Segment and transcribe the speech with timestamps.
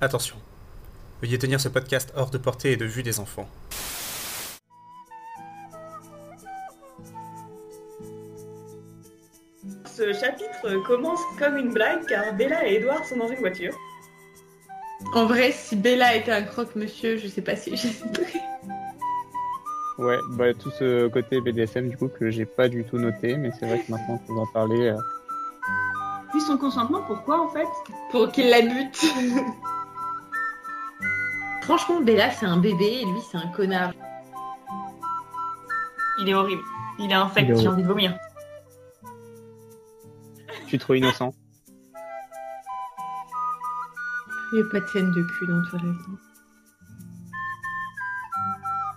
[0.00, 0.36] Attention,
[1.20, 3.48] veuillez tenir ce podcast hors de portée et de vue des enfants.
[9.84, 13.74] Ce chapitre commence comme une blague car Bella et Edouard sont dans une voiture.
[15.14, 18.40] En vrai, si Bella était un croque-monsieur, je sais pas si j'hésiterais.
[19.98, 23.50] Ouais, bah, tout ce côté BDSM du coup que j'ai pas du tout noté, mais
[23.58, 24.88] c'est vrai que maintenant que vous en parler.
[24.88, 24.96] euh,
[26.30, 27.66] Puis son consentement, pourquoi en fait?
[28.10, 29.04] Pour qu'il la bute.
[31.62, 33.92] Franchement, Bella, c'est un bébé et lui, c'est un connard.
[36.20, 36.62] Il est horrible.
[36.98, 38.16] Il est infect, j'ai envie de vomir.
[40.62, 41.32] Je suis trop innocent.
[44.52, 46.00] Il n'y a pas de scène de cul dans Twilight.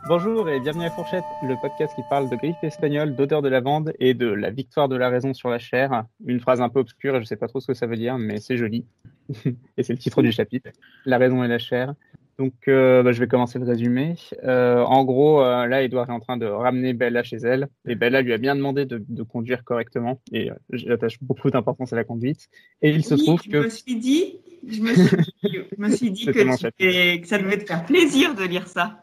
[0.06, 3.94] Bonjour et bienvenue à Fourchette, le podcast qui parle de grippe espagnole, d'odeur de lavande
[4.00, 6.04] et de la victoire de la raison sur la chair.
[6.26, 8.18] Une phrase un peu obscure et je sais pas trop ce que ça veut dire,
[8.18, 8.86] mais c'est joli.
[9.78, 10.72] et c'est le titre du chapitre.
[11.06, 11.94] La raison et la chair.
[12.40, 14.16] Donc euh, bah, je vais commencer le résumé.
[14.44, 17.68] Euh, en gros, euh, là, Edouard est en train de ramener Bella chez elle.
[17.88, 20.20] Et Bella lui a bien demandé de, de conduire correctement.
[20.32, 22.48] Et euh, j'attache beaucoup d'importance à la conduite.
[22.82, 23.58] Et il se trouve je que...
[23.58, 27.66] me suis dit, je me suis dit, je me suis dit que, ça devait te
[27.66, 29.00] faire plaisir de lire ça.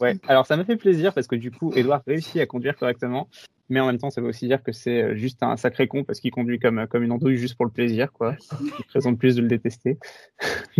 [0.00, 3.28] Ouais, alors ça me fait plaisir parce que du coup, Edouard réussit à conduire correctement,
[3.68, 6.20] mais en même temps, ça veut aussi dire que c'est juste un sacré con parce
[6.20, 8.36] qu'il conduit comme, comme une andouille juste pour le plaisir, quoi.
[8.94, 9.98] Raison de plus de le détester.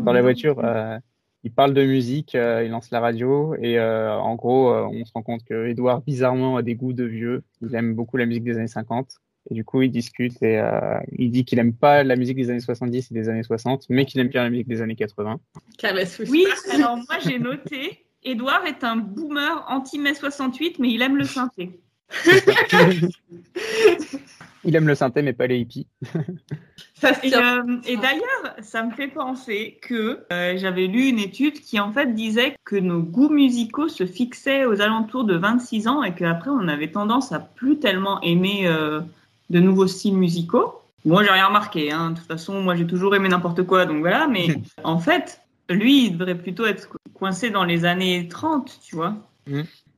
[0.00, 0.98] Dans la voiture, euh,
[1.44, 5.04] il parle de musique, euh, il lance la radio et euh, en gros, euh, on
[5.04, 7.42] se rend compte que Edouard bizarrement a des goûts de vieux.
[7.60, 9.16] Il aime beaucoup la musique des années 50
[9.50, 12.50] et du coup, il discute et euh, il dit qu'il aime pas la musique des
[12.50, 15.40] années 70 et des années 60, mais qu'il aime bien la musique des années 80.
[15.78, 16.28] Car la souche.
[16.30, 21.24] Oui, alors moi j'ai noté, Edouard est un boomer anti-mai 68, mais il aime le
[21.24, 21.80] synthé.
[24.64, 25.88] il aime le synthé, mais pas les hippies.
[27.24, 31.80] Et, euh, et d'ailleurs, ça me fait penser que euh, j'avais lu une étude qui
[31.80, 36.14] en fait disait que nos goûts musicaux se fixaient aux alentours de 26 ans et
[36.14, 39.00] qu'après on avait tendance à plus tellement aimer euh,
[39.50, 40.74] de nouveaux styles musicaux.
[41.04, 41.90] Moi, j'ai rien remarqué.
[41.90, 42.10] Hein.
[42.12, 44.28] De toute façon, moi, j'ai toujours aimé n'importe quoi, donc voilà.
[44.28, 44.46] Mais
[44.84, 49.16] en fait, lui, il devrait plutôt être co- coincé dans les années 30, tu vois.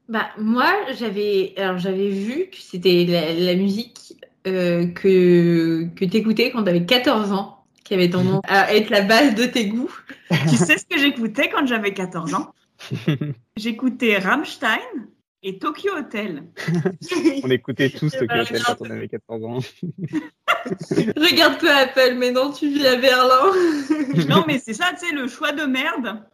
[0.09, 4.15] Bah, moi, j'avais alors j'avais vu que c'était la, la musique
[4.47, 9.35] euh, que, que t'écoutais quand t'avais 14 ans, qui avait tendance à être la base
[9.35, 9.95] de tes goûts.
[10.49, 12.53] tu sais ce que j'écoutais quand j'avais 14 ans?
[13.57, 14.81] J'écoutais Rammstein
[15.43, 16.45] et Tokyo Hotel.
[17.43, 19.59] On écoutait tous ben, que quand on avait 14 ans.
[21.17, 23.53] Regarde peu Apple, mais non, tu vis à Berlin.
[24.29, 26.25] Non, mais c'est ça, tu sais, le choix de merde.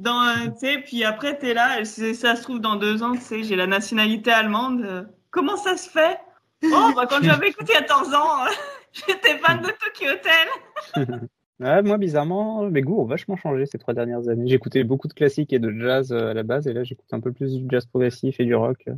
[0.00, 3.12] Dans, euh, tu sais, puis après, t'es là, c'est- ça se trouve dans deux ans,
[3.14, 5.08] tu sais, j'ai la nationalité allemande.
[5.30, 6.18] Comment ça se fait?
[6.64, 8.44] Oh, bah quand j'avais écouté à 14 ans,
[8.92, 11.20] j'étais fan de Tokyo Hotel.
[11.60, 14.48] Ouais, moi, bizarrement, mes goûts ont vachement changé ces trois dernières années.
[14.48, 17.20] J'écoutais beaucoup de classiques et de jazz euh, à la base, et là, j'écoute un
[17.20, 18.88] peu plus du jazz progressif et du rock.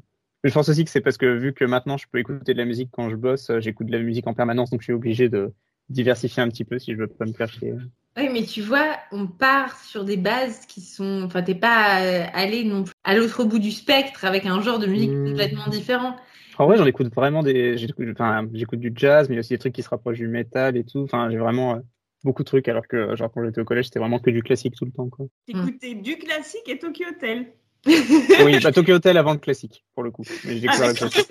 [0.44, 2.64] Je pense aussi que c'est parce que vu que maintenant je peux écouter de la
[2.64, 5.28] musique quand je bosse, euh, j'écoute de la musique en permanence, donc je suis obligé
[5.28, 5.52] de
[5.90, 7.74] diversifier un petit peu si je veux pas me faire chier.
[8.16, 11.22] Oui, mais tu vois, on part sur des bases qui sont.
[11.24, 14.78] Enfin, t'es pas euh, allé non plus à l'autre bout du spectre avec un genre
[14.78, 15.30] de musique Hmm.
[15.30, 16.16] complètement différent.
[16.58, 19.40] En vrai, j'en écoute vraiment des, j'écoute, enfin, j'écoute du jazz, mais il y a
[19.40, 21.00] aussi des trucs qui se rapprochent du métal et tout.
[21.00, 21.80] Enfin, j'ai vraiment euh,
[22.22, 24.74] beaucoup de trucs, alors que, genre, quand j'étais au collège, c'était vraiment que du classique
[24.76, 25.26] tout le temps, quoi.
[25.48, 27.46] J'écoutais du classique et Tokyo Hotel.
[27.86, 30.24] Oui, bah, Tokyo Hotel avant le classique, pour le coup.
[30.44, 31.30] Mais j'ai découvert le classique.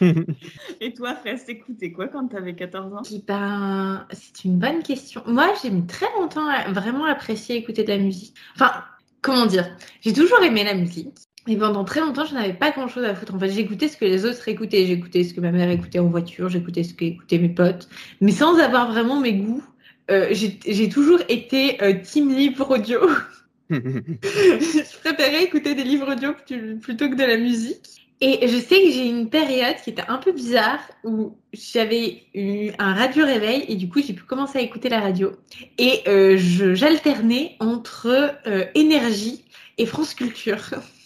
[0.80, 3.02] Et toi, Fraisse, t'écoutais quoi quand t'avais 14 ans?
[3.12, 5.22] Eh ben, c'est une bonne question.
[5.26, 8.36] Moi, j'ai mis très longtemps à vraiment apprécier écouter de la musique.
[8.54, 8.84] Enfin,
[9.22, 9.76] comment dire?
[10.00, 11.18] J'ai toujours aimé la musique.
[11.48, 13.34] Et pendant très longtemps, je n'avais pas grand-chose à foutre.
[13.34, 14.86] En fait, j'écoutais ce que les autres écoutaient.
[14.86, 16.48] J'écoutais ce que ma mère écoutait en voiture.
[16.48, 17.88] J'écoutais ce qu'écoutaient mes potes.
[18.20, 19.64] Mais sans avoir vraiment mes goûts.
[20.10, 23.00] Euh, j'ai toujours été euh, team livre audio.
[23.70, 28.08] je préférais écouter des livres audio plu- plutôt que de la musique.
[28.20, 32.22] Et je sais que j'ai eu une période qui était un peu bizarre où j'avais
[32.34, 35.32] eu un radio réveil et du coup j'ai pu commencer à écouter la radio.
[35.78, 39.44] Et euh, j'alternais entre euh, énergie
[39.76, 40.70] et France Culture.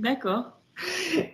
[0.00, 0.60] D'accord.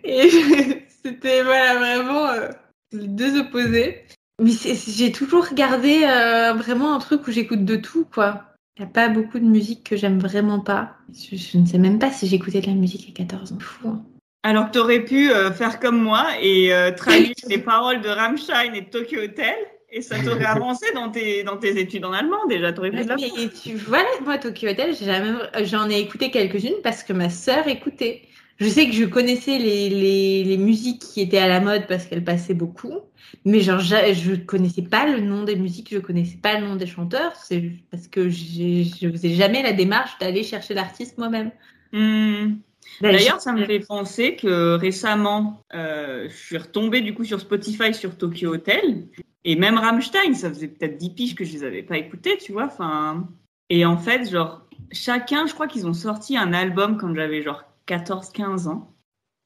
[0.05, 0.29] Et
[1.03, 2.49] c'était voilà vraiment euh,
[2.93, 4.05] les deux opposés.
[4.43, 8.45] Mais j'ai toujours gardé euh, vraiment un truc où j'écoute de tout quoi.
[8.77, 10.97] Il n'y a pas beaucoup de musique que j'aime vraiment pas.
[11.13, 13.59] Je, je ne sais même pas si j'écoutais de la musique à 14 ans.
[13.61, 13.89] Fou.
[13.89, 14.05] hein.
[14.43, 18.75] Alors que t'aurais pu euh, faire comme moi et euh, traduire les paroles de Rammstein
[18.75, 19.55] et de Tokyo Hotel
[19.93, 22.73] et ça t'aurait avancé dans tes, dans tes études en allemand déjà.
[22.73, 23.31] T'aurais pu de la Mais
[23.63, 27.67] tu vois, moi, Tokyo Hotel, j'ai jamais- j'en ai écouté quelques-unes parce que ma sœur
[27.69, 28.23] écoutait.
[28.59, 32.05] je sais que je connaissais les, les, les musiques qui étaient à la mode parce
[32.07, 33.01] qu'elles passaient beaucoup,
[33.45, 36.87] mais genre je connaissais pas le nom des musiques, je connaissais pas le nom des
[36.87, 41.51] chanteurs, c'est parce que je faisais jamais la démarche d'aller chercher l'artiste moi-même.
[41.93, 42.57] Hmm.
[43.01, 47.95] D'ailleurs, ça me fait penser que récemment, euh, je suis retombée du coup sur Spotify
[47.95, 49.09] sur Tokyo Hotel
[49.45, 52.53] et même Rammstein, ça faisait peut-être 10 piges que je les avais pas écoutés, tu
[52.53, 52.67] vois.
[52.67, 53.27] Enfin,
[53.71, 57.65] et en fait, genre chacun, je crois qu'ils ont sorti un album quand j'avais genre
[57.89, 58.95] 14-15 ans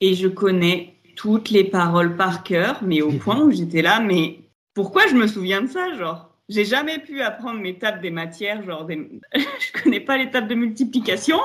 [0.00, 4.40] et je connais toutes les paroles par cœur, mais au point où j'étais là, mais
[4.74, 6.30] pourquoi je me souviens de ça, genre?
[6.48, 9.20] J'ai jamais pu apprendre mes tables des matières, genre des...
[9.34, 11.38] je connais pas les tables de multiplication.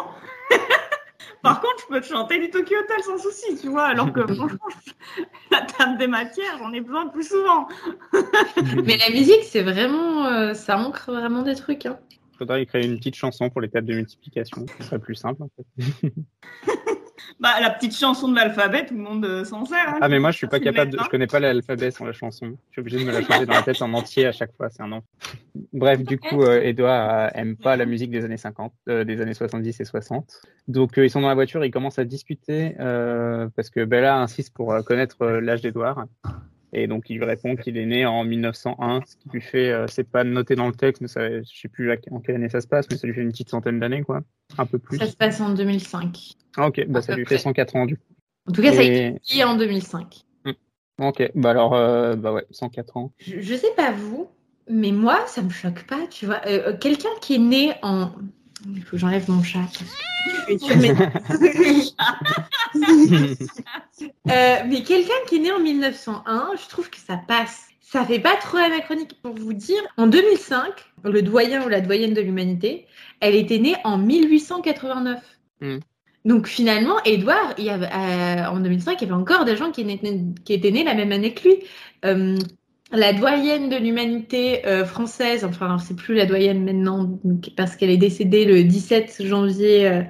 [1.41, 4.21] Par contre, je peux te chanter du Tokyo Hotel sans souci, tu vois, alors que
[4.21, 4.59] franchement,
[5.51, 7.67] la table des matières, j'en ai besoin plus souvent.
[8.85, 11.85] Mais la musique, c'est vraiment, euh, ça ancre vraiment des trucs.
[11.85, 11.97] Hein.
[12.37, 14.65] Faudrait créer une petite chanson pour les tables de multiplication.
[14.77, 16.13] Ce serait plus simple, en fait.
[17.39, 19.77] Bah, la petite chanson de l'alphabet, tout le monde euh, s'en sert.
[19.87, 19.99] hein.
[20.01, 22.57] Ah, mais moi, je suis pas capable de, je connais pas l'alphabet sans la chanson.
[22.69, 24.69] Je suis obligé de me la chanter dans la tête en entier à chaque fois.
[24.69, 25.03] C'est un an.
[25.73, 29.21] Bref, du coup, euh, Edouard euh, aime pas la musique des années 50, euh, des
[29.21, 30.41] années 70 et 60.
[30.67, 34.17] Donc, euh, ils sont dans la voiture, ils commencent à discuter, euh, parce que Bella
[34.17, 36.05] insiste pour euh, connaître euh, l'âge d'Edouard.
[36.73, 39.87] Et donc, il lui répond qu'il est né en 1901, ce qui lui fait, euh,
[39.87, 42.61] c'est pas noté dans le texte, mais ça, je sais plus en quelle année ça
[42.61, 44.21] se passe, mais ça lui fait une petite centaine d'années, quoi.
[44.57, 44.97] Un peu plus.
[44.97, 46.33] Ça se passe en 2005.
[46.57, 47.37] Ah, ok, bah, ça lui fait près.
[47.37, 48.03] 104 ans, du coup.
[48.47, 50.25] En tout cas, ça a été dit en 2005.
[50.99, 53.13] Ok, bah alors, euh, bah ouais, 104 ans.
[53.19, 54.27] Je, je sais pas vous,
[54.69, 56.41] mais moi, ça me choque pas, tu vois.
[56.45, 58.11] Euh, euh, Quelqu'un qui est né en.
[58.65, 59.59] Il faut que j'enlève mon chat.
[59.61, 60.93] parce que je suis sur mes-
[64.29, 67.67] Euh, mais quelqu'un qui est né en 1901, je trouve que ça passe.
[67.81, 69.81] Ça fait pas trop anachronique pour vous dire.
[69.97, 70.71] En 2005,
[71.03, 72.85] le doyen ou la doyenne de l'humanité,
[73.19, 75.19] elle était née en 1889.
[75.61, 75.79] Hmm.
[76.25, 79.71] Donc finalement, Édouard, il y avait, euh, en 2005, il y avait encore des gens
[79.71, 81.55] qui, étaient- qui étaient nés la même année que lui.
[82.05, 82.37] Euh,
[82.91, 87.19] la doyenne de l'humanité euh, française, enfin c'est plus la doyenne maintenant
[87.55, 90.01] parce qu'elle est décédée le 17 janvier euh,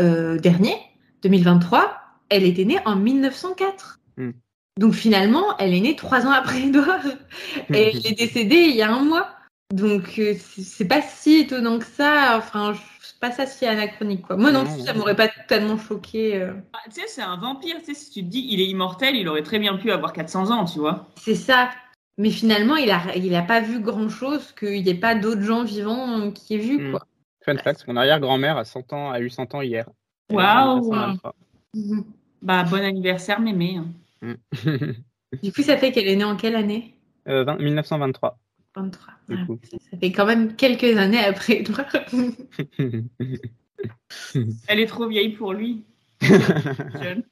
[0.00, 0.76] euh, dernier,
[1.22, 1.96] 2023,
[2.28, 4.00] elle était née en 1904.
[4.16, 4.30] Hmm.
[4.78, 7.04] Donc finalement, elle est née trois ans après Edouard
[7.72, 9.28] et elle est décédée il y a un mois.
[9.72, 12.34] Donc c'est pas si étonnant que ça.
[12.38, 14.36] Enfin, c'est pas ça si anachronique quoi.
[14.36, 14.84] Moi non, Non, plus, non.
[14.84, 16.36] ça m'aurait pas tellement choqué.
[16.36, 16.52] euh.
[16.72, 17.76] Ah, tu sais, c'est un vampire.
[17.78, 20.12] Tu sais, si tu te dis il est immortel, il aurait très bien pu avoir
[20.12, 21.08] 400 ans, tu vois.
[21.16, 21.70] C'est ça.
[22.18, 25.42] Mais finalement, il a, il a pas vu grand chose qu'il n'y ait pas d'autres
[25.42, 26.90] gens vivants euh, qui aient vu Hmm.
[26.92, 27.06] quoi.
[27.44, 29.88] Fun fact, mon arrière-grand-mère a 100 ans, a eu 100 ans hier.
[30.32, 30.44] Waouh.
[30.44, 31.34] née en 1923.
[31.74, 32.04] Mhm.
[32.42, 33.76] Bah, bon anniversaire, mémé.
[34.22, 34.22] hein.
[35.42, 36.94] Du coup, ça fait qu'elle est née en quelle année?
[37.28, 38.38] Euh, 20 1923.
[38.76, 39.14] 23.
[39.28, 39.46] Du Ouais.
[39.46, 39.58] coup.
[39.64, 41.86] Ça, ça fait quand même quelques années après Edouard.
[44.68, 45.84] Elle est trop vieille pour lui.
[46.22, 47.24] Jeune.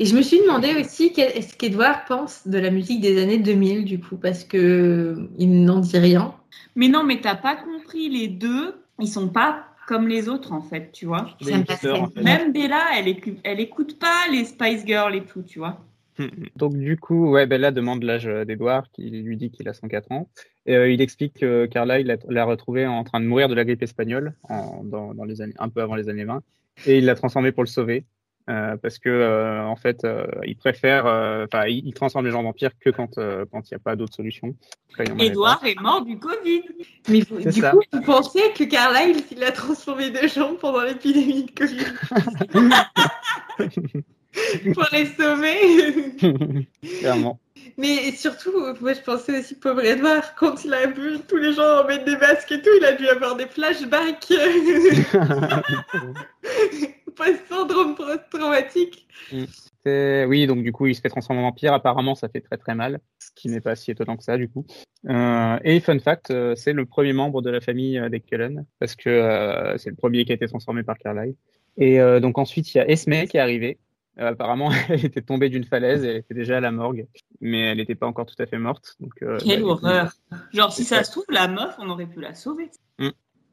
[0.00, 3.38] Et je me suis demandé aussi qu'est- est-ce qu'Edouard pense de la musique des années
[3.38, 6.34] 2000 du coup parce que euh, il n'en dit rien.
[6.76, 10.62] Mais non, mais t'as pas compris, les deux, ils sont pas comme les autres en
[10.62, 11.36] fait, tu vois.
[11.42, 12.00] Des Ça me hipsters, passait.
[12.00, 12.22] en fait.
[12.22, 15.84] Même Bella, elle écoute, elle écoute pas les Spice Girls et tout, tu vois.
[16.56, 20.10] Donc du coup, ouais, Bella demande l'âge euh, d'Edouard, qui lui dit qu'il a 104
[20.12, 20.28] ans.
[20.66, 23.54] Et, euh, il explique que Carla, il l'a- l'a retrouvé en train de mourir de
[23.54, 26.42] la grippe espagnole, en, dans, dans les années, un peu avant les années 20,
[26.86, 28.04] et il l'a transformé pour le sauver.
[28.50, 32.32] Euh, parce que euh, en fait, euh, il préfère, euh, enfin, il, il transforme les
[32.32, 34.54] gens en vampires que quand euh, quand il n'y a pas d'autre solution.
[35.18, 36.62] Edouard est mort du Covid.
[37.08, 37.70] Mais vous- du ça.
[37.70, 41.86] coup, vous pensez que Carlyle il a transformé des gens pendant l'épidémie de Covid?
[44.74, 46.66] Pour les sauver?
[47.00, 47.38] Clairement.
[47.76, 51.84] Mais surtout, moi je pensais aussi pauvre Edouard, quand il a vu tous les gens
[51.86, 54.32] mettre des masques et tout, il a dû avoir des flashbacks
[57.14, 59.06] post-syndrome post-traumatique.
[59.84, 61.72] C'est- Oui, donc du coup, il se fait transformer en vampire.
[61.74, 64.48] Apparemment, ça fait très très mal, ce qui n'est pas si étonnant que ça, du
[64.48, 64.64] coup.
[65.08, 68.64] Euh, et fun fact, euh, c'est le premier membre de la famille euh, des Cullen,
[68.78, 71.34] parce que euh, c'est le premier qui a été transformé par Carlyle.
[71.76, 73.78] Et euh, donc ensuite, il y a Esme qui est arrivée.
[74.20, 77.06] Euh, apparemment, elle était tombée d'une falaise, elle était déjà à la morgue,
[77.40, 78.96] mais elle n'était pas encore tout à fait morte.
[79.00, 80.12] Donc, euh, Quelle bah, coup, horreur.
[80.52, 82.70] Genre, si ça se trouve, la meuf, on aurait pu la sauver.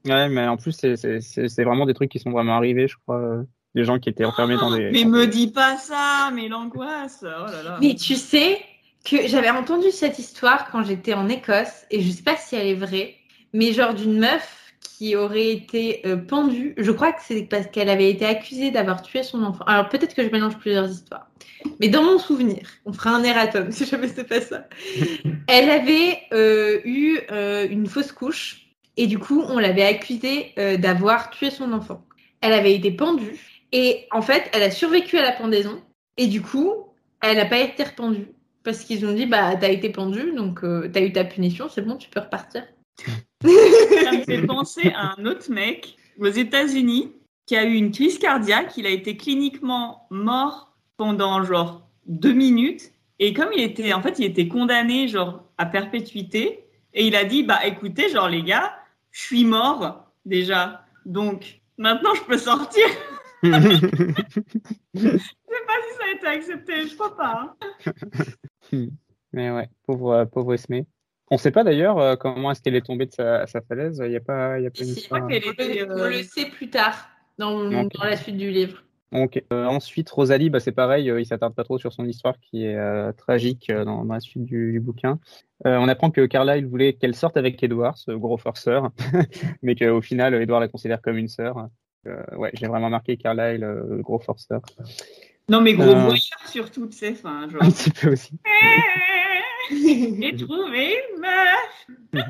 [0.06, 2.88] Ouais, mais en plus, c'est- c'est c'est- c'est vraiment des trucs qui sont vraiment arrivés,
[2.88, 3.18] je crois.
[3.20, 3.44] euh,
[3.74, 4.90] Des gens qui étaient enfermés dans des.
[4.92, 7.20] Mais me dis pas ça, mais l'angoisse.
[7.24, 7.78] Oh là là.
[7.80, 8.60] Mais tu sais
[9.06, 12.68] que j'avais entendu cette histoire quand j'étais en Écosse, et je sais pas si elle
[12.68, 13.16] est vraie,
[13.54, 16.74] mais genre d'une meuf qui aurait été euh, pendue.
[16.78, 19.64] Je crois que c'est parce qu'elle avait été accusée d'avoir tué son enfant.
[19.66, 21.28] Alors peut-être que je mélange plusieurs histoires.
[21.80, 24.68] Mais dans mon souvenir, on fera un erratum si jamais c'est pas ça.
[25.48, 28.68] Elle avait euh, eu euh, une fausse couche
[28.98, 32.06] et du coup on l'avait accusée euh, d'avoir tué son enfant.
[32.42, 33.40] Elle avait été pendue
[33.72, 35.82] Et en fait, elle a survécu à la pendaison.
[36.18, 36.74] Et du coup,
[37.22, 38.28] elle n'a pas été rependue.
[38.64, 41.82] Parce qu'ils ont dit, bah, t'as été pendue, donc euh, t'as eu ta punition, c'est
[41.82, 42.64] bon, tu peux repartir.
[43.42, 47.14] Ça me fait penser à un autre mec aux États-Unis
[47.48, 48.78] qui a eu une crise cardiaque.
[48.78, 52.92] Il a été cliniquement mort pendant genre deux minutes.
[53.18, 56.66] Et comme il était, en fait, il était condamné genre à perpétuité.
[56.94, 58.76] Et il a dit, bah écoutez, genre les gars,
[59.12, 60.86] je suis mort déjà.
[61.06, 62.86] Donc maintenant je peux sortir.
[63.44, 65.18] je sais
[65.68, 67.56] pas si ça a été accepté, je crois pas.
[67.62, 67.92] hein.
[69.34, 70.82] Mais ouais, pauvre, euh, pauvre Esme.
[71.30, 74.02] On sait pas d'ailleurs euh, comment est-ce qu'elle est tombée de sa, sa falaise.
[74.06, 75.24] Il y a pas, il y a pas une histoire.
[75.24, 78.84] On était, le, euh, on le sait plus tard, dans, dans la suite du livre.
[79.12, 79.44] Ok.
[79.52, 82.66] Euh, ensuite, Rosalie, bah, c'est pareil, euh, il s'attarde pas trop sur son histoire qui
[82.66, 85.20] est euh, tragique euh, dans, dans la suite du, du bouquin.
[85.64, 88.90] On apprend que Carlyle voulait qu'elle sorte avec Edward, ce gros forceur,
[89.62, 91.70] mais qu'au final, Edward la considère comme une sœur.
[92.36, 94.62] Ouais, j'ai vraiment marqué Carlyle, euh, le gros forceur.
[95.50, 97.62] Non mais gros voyeur surtout, tu sais, enfin genre.
[97.64, 98.40] Un petit peu aussi.
[99.70, 102.26] J'ai trouvé une meuf.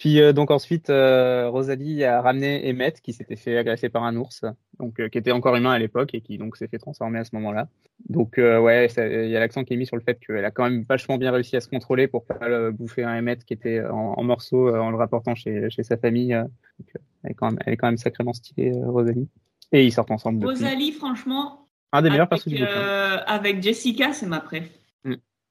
[0.00, 4.16] Puis euh, donc ensuite, euh, Rosalie a ramené Emmett qui s'était fait agresser par un
[4.16, 4.44] ours,
[4.80, 7.24] donc euh, qui était encore humain à l'époque et qui donc s'est fait transformer à
[7.24, 7.68] ce moment-là.
[8.08, 10.64] Donc ouais, il y a l'accent qui est mis sur le fait qu'elle a quand
[10.64, 13.84] même vachement bien réussi à se contrôler pour pas le bouffer un Emmett qui était
[13.84, 16.32] en, en morceaux en le rapportant chez, chez sa famille.
[16.32, 16.88] Donc,
[17.22, 19.28] elle, est quand même, elle est quand même sacrément stylée, Rosalie.
[19.72, 20.44] Et ils sortent ensemble.
[20.44, 24.68] Rosalie, franchement, Un des meilleurs avec, persos du euh, avec Jessica, c'est ma préf.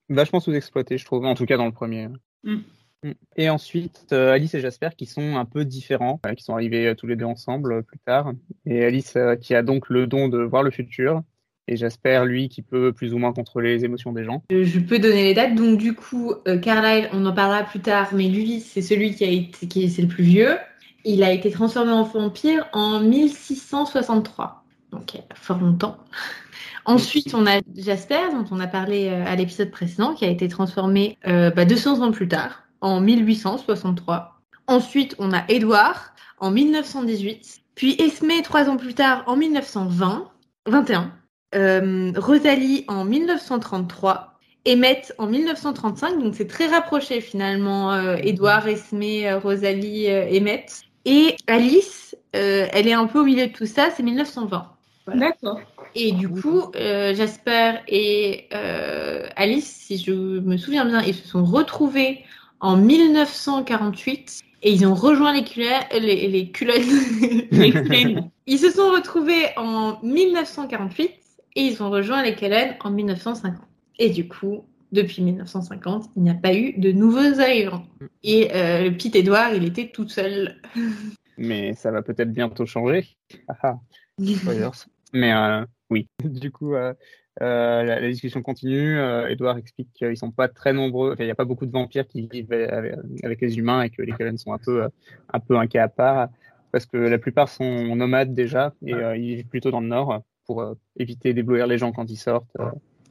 [0.08, 2.08] Vachement sous-exploité, je trouve, en tout cas dans le premier.
[2.42, 2.58] Mm.
[3.02, 3.12] Mm.
[3.36, 6.88] Et ensuite, euh, Alice et Jasper qui sont un peu différents, euh, qui sont arrivés
[6.88, 8.32] euh, tous les deux ensemble plus tard.
[8.66, 11.22] Et Alice qui a donc le don de voir le futur.
[11.70, 14.42] Et Jasper, lui, qui peut plus ou moins contrôler les émotions des gens.
[14.50, 15.54] Je, peux donner les dates.
[15.54, 19.22] Donc, du coup, euh, Carlyle, on en parlera plus tard, mais lui, c'est celui qui
[19.22, 20.56] a été, qui est, c'est le plus vieux.
[21.04, 24.64] Il a été transformé en vampire en 1663.
[24.90, 25.96] Donc, il y a fort longtemps.
[26.86, 31.18] Ensuite, on a Jasper, dont on a parlé à l'épisode précédent, qui a été transformé
[31.28, 34.40] euh, bah, 200 ans plus tard, en 1863.
[34.66, 35.98] Ensuite, on a Edward
[36.38, 37.60] en 1918.
[37.74, 40.30] Puis Esme, trois ans plus tard, en 1920.
[40.66, 41.12] 21.
[41.54, 49.02] Euh, Rosalie en 1933, Emmett en 1935, donc c'est très rapproché finalement, euh, Edouard, Esme,
[49.02, 50.82] euh, Rosalie, euh, Emmett.
[51.06, 54.70] Et Alice, euh, elle est un peu au milieu de tout ça, c'est 1920.
[55.14, 55.60] D'accord.
[55.96, 61.26] Et du coup, euh, Jasper et euh, Alice, si je me souviens bien, ils se
[61.26, 62.24] sont retrouvés
[62.60, 66.76] en 1948 et ils ont rejoint les, culottes- les, les culottes.
[67.50, 68.30] Les Cullen.
[68.46, 71.10] Ils se sont retrouvés en 1948
[71.56, 73.60] et ils ont rejoint les Cullen en 1950.
[73.98, 77.84] Et du coup, depuis 1950, il n'y a pas eu de nouveaux arrivants.
[78.22, 80.60] Et euh, le petit Édouard, il était tout seul.
[81.38, 83.08] Mais ça va peut-être bientôt changer.
[83.48, 83.78] Ah, ah.
[85.12, 86.06] Mais euh, oui.
[86.22, 86.92] Du coup, euh,
[87.42, 88.98] euh, la, la discussion continue.
[88.98, 91.16] Euh, Edouard explique qu'ils sont pas très nombreux.
[91.18, 94.02] Il n'y a pas beaucoup de vampires qui vivent avec, avec les humains et que
[94.02, 94.88] les Cullen sont un peu, euh,
[95.32, 96.28] un peu un cas à part
[96.72, 100.22] parce que la plupart sont nomades déjà et euh, ils vivent plutôt dans le nord
[100.46, 102.56] pour éviter d'éblouir les gens quand ils sortent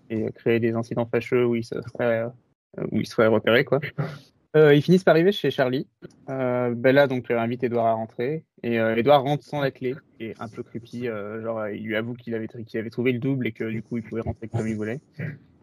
[0.09, 2.25] et créer des incidents fâcheux où ils se seraient,
[2.91, 3.79] où ils seraient repérés quoi.
[4.55, 5.87] Euh, ils finissent par arriver chez Charlie.
[6.29, 9.95] Euh, Bella donc euh, invite Edouard à rentrer et euh, Edouard rentre sans la clé
[10.19, 11.07] et un peu creepy.
[11.07, 13.83] euh, genre il lui avoue qu'il avait qu'il avait trouvé le double et que du
[13.83, 14.99] coup il pouvait rentrer comme il voulait.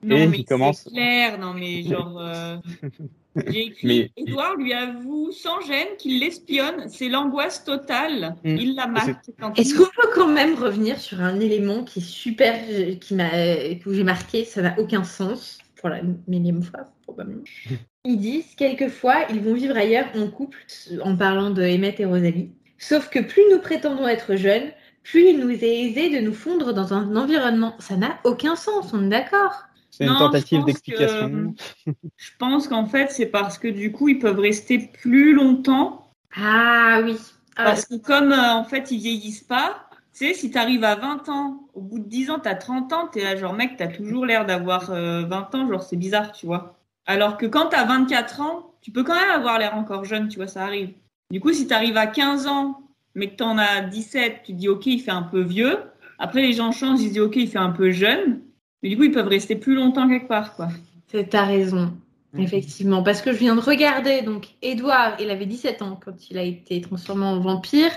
[0.05, 2.17] Non, Et mais il commence- c'est clair, non, mais genre.
[2.21, 2.57] euh,
[3.49, 6.89] J'ai écrit Mais- Edouard lui avoue sans gêne qu'il l'espionne.
[6.89, 8.37] C'est l'angoisse totale.
[8.45, 8.57] Mm.
[8.57, 9.29] Il la marque.
[9.57, 12.55] Est-ce qu'on peut quand même revenir sur un élément qui est super,
[13.01, 17.45] qui m'a, que j'ai marqué, ça n'a aucun sens, pour la millième fois probablement.
[18.05, 20.59] Ils disent quelquefois ils vont vivre ailleurs en couple,
[21.03, 22.53] en parlant de Emmett et Rosalie.
[22.79, 24.71] Sauf que plus nous prétendons être jeunes,
[25.03, 27.75] plus il nous est aisé de nous fondre dans un environnement.
[27.79, 29.65] Ça n'a aucun sens, on est d'accord.
[29.91, 31.55] C'est une Non, tentative d'explication.
[32.17, 36.13] Je pense qu'en fait, c'est parce que du coup, ils peuvent rester plus longtemps.
[36.37, 37.17] Ah oui.
[37.57, 40.85] Ah, Parce que comme euh, en fait, ils vieillissent pas, tu sais, si tu arrives
[40.85, 43.37] à 20 ans, au bout de 10 ans, tu as 30 ans, tu es là,
[43.37, 46.76] genre, mec, tu as toujours l'air d'avoir euh, 20 ans, genre, c'est bizarre, tu vois.
[47.07, 50.29] Alors que quand tu as 24 ans, tu peux quand même avoir l'air encore jeune,
[50.29, 50.91] tu vois, ça arrive.
[51.31, 52.81] Du coup, si tu arrives à 15 ans,
[53.15, 55.79] mais que tu en as 17, tu te dis, ok, il fait un peu vieux.
[56.19, 58.41] Après, les gens changent, ils se disent, ok, il fait un peu jeune.
[58.83, 60.69] Mais du coup, ils peuvent rester plus longtemps quelque part, quoi.
[61.09, 61.93] C'est- T'as raison,
[62.39, 63.03] effectivement.
[63.03, 66.43] Parce que je viens de regarder, donc Edouard, il avait 17 ans quand il a
[66.43, 67.91] été transformé en vampire.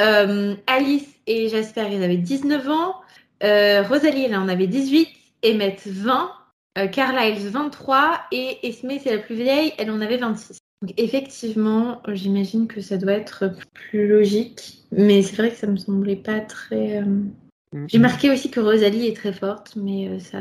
[0.00, 2.94] Euh, Alice et Jasper, ils avaient 19 ans.
[3.42, 5.08] Euh, Rosalie, elle en avait 18.
[5.44, 6.30] Emmett, 20.
[6.78, 8.20] Euh, Carlyle, 23.
[8.32, 10.58] Et Esme, c'est la plus vieille, elle en avait 26.
[10.82, 14.78] Donc effectivement, j'imagine que ça doit être plus logique.
[14.90, 17.02] Mais c'est vrai que ça me semblait pas très...
[17.02, 20.38] euh, J'ai marqué aussi que Rosalie est très forte, mais euh, ça,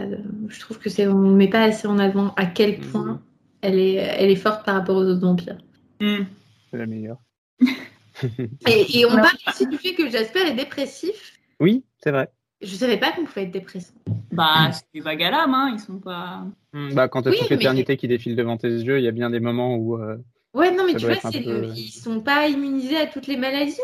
[0.47, 2.91] je trouve que c'est on ne met pas assez en avant à quel Mhm.
[2.91, 3.21] point
[3.61, 5.57] elle est, elle est forte par rapport aux autres vampires.
[5.99, 6.23] Hmm.
[6.71, 7.17] C'est la meilleure.
[8.67, 11.33] Et, et on parle aussi du fait que Jasper est dépressif.
[11.59, 12.29] Oui, c'est vrai.
[12.61, 13.93] Je savais pas qu'on pouvait être dépressif.
[14.31, 15.71] Bah, c'est des vagues à l'âme, hein.
[15.73, 16.45] Ils sont pas.
[16.73, 19.07] Hmm, Bah, quand t'as Oui, toute mais- l'éternité qui défile devant tes yeux, il y
[19.07, 19.97] a bien des moments où.
[19.97, 20.17] euh,
[20.53, 23.75] Ouais, non, mais tu vois, peu- ils sont pas immunisés à toutes les maladies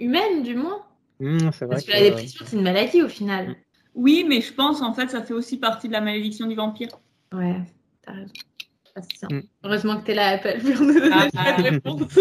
[0.00, 0.82] humaines, du moins.
[1.20, 3.56] hmm, c'est vrai Parce que que, la dépression, c'est une maladie au final.
[3.94, 6.88] Oui, mais je pense en fait ça fait aussi partie de la malédiction du vampire.
[7.32, 7.60] Ouais,
[8.02, 8.32] t'as raison.
[9.22, 9.26] Ah.
[9.34, 9.42] Mm.
[9.64, 11.52] Heureusement que t'es là, Apple, pour nous donner Ah, ah.
[11.62, 12.02] réponse.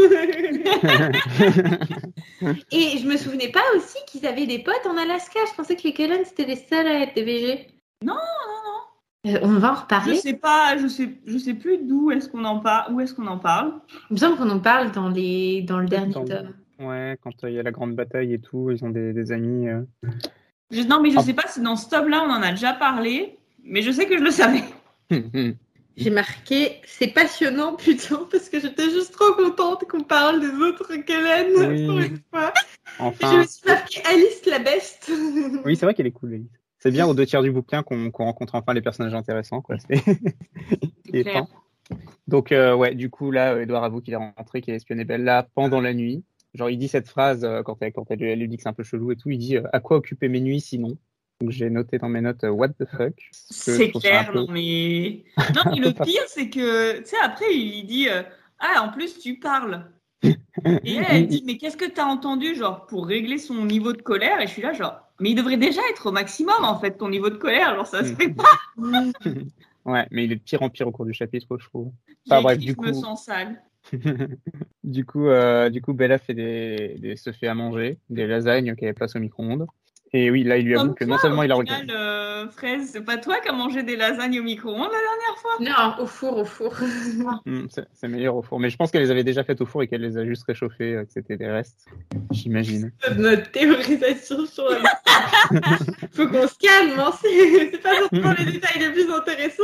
[2.71, 5.39] Et je me souvenais pas aussi qu'ils avaient des potes en Alaska.
[5.49, 7.67] Je pensais que les Kellen c'était les seuls à être des VG.
[8.03, 10.15] Non, non, Euh, on va en Je reparler.
[10.17, 13.27] sais pas, je sais, je sais plus d'où est-ce qu'on en parle, où est-ce qu'on
[13.27, 13.73] en parle.
[14.09, 15.61] Il me semble qu'on en parle dans, les...
[15.63, 16.53] dans le dernier Dans- tome.
[16.79, 19.31] ouais, quand euh, il y a la grande bataille et tout, ils ont des, des
[19.31, 19.67] amis.
[19.67, 19.81] euh.
[20.71, 21.23] Je- non, mais je Ah.
[21.23, 24.17] sais pas si dans ce tome-là on en a déjà parlé, mais je sais que
[24.17, 24.63] je le savais.
[25.97, 30.87] J'ai marqué c'est passionnant, putain, parce que j'étais juste trop contente qu'on parle des autres
[30.93, 31.87] Oui.
[31.87, 32.53] pour une fois.
[32.53, 35.11] Et je enfin, me suis marqué Alice la best.
[35.65, 36.35] oui, c'est vrai qu'elle est cool.
[36.35, 36.47] Alice.
[36.79, 39.61] C'est bien aux deux tiers du bouquin qu'on rencontre enfin les personnages intéressants.
[39.61, 39.77] Quoi.
[41.13, 41.25] Et.
[42.27, 45.47] Donc, euh, ouais, du coup, là, Edouard avoue qu'il est rentré, qu'il a espionné Bella
[45.55, 46.23] pendant la nuit.
[46.53, 48.69] Genre, il dit cette phrase euh, quand, elle, quand elle, elle lui dit que c'est
[48.69, 49.29] un peu chelou et tout.
[49.29, 50.97] Il dit euh, À quoi occuper mes nuits sinon?
[51.39, 55.23] Donc, j'ai noté dans mes notes euh, What the fuck C'est clair, peu- non mais.
[55.55, 58.23] Non, mais le pire, c'est que, tu sais, après, il dit euh,
[58.59, 59.85] Ah, en plus, tu parles.
[60.23, 60.33] Et
[60.95, 64.41] elle, elle dit Mais qu'est-ce que t'as entendu, genre, pour régler son niveau de colère?
[64.41, 67.09] Et je suis là, genre, mais il devrait déjà être au maximum, en fait, ton
[67.09, 68.43] niveau de colère, genre, ça se fait pas.
[69.85, 71.93] Ouais, mais il est de pire en pire au cours du chapitre, je trouve.
[72.29, 73.61] Enfin, bref, du je me coup- sens sale.
[74.83, 78.75] du coup, euh, du coup, Bella fait des, des se fait à manger, des lasagnes
[78.75, 79.65] qu'elle place au micro-ondes.
[80.13, 81.91] Et oui, là, il lui avoue que non seulement il a regardé.
[81.91, 85.97] euh, Fraise, c'est pas toi qui as mangé des lasagnes au micro-ondes la dernière fois?
[85.97, 86.73] Non, au four, au four.
[87.45, 88.59] Hmm, c'est meilleur au four.
[88.59, 90.43] Mais je pense qu'elle les avait déjà faites au four et qu'elle les a juste
[90.45, 91.85] réchauffées, euh, que c'était des restes.
[92.31, 92.91] J'imagine.
[93.17, 94.79] Notre théorisation sur la
[96.11, 99.61] Faut qu'on se calme, hein, c'est pas forcément les détails les plus intéressants.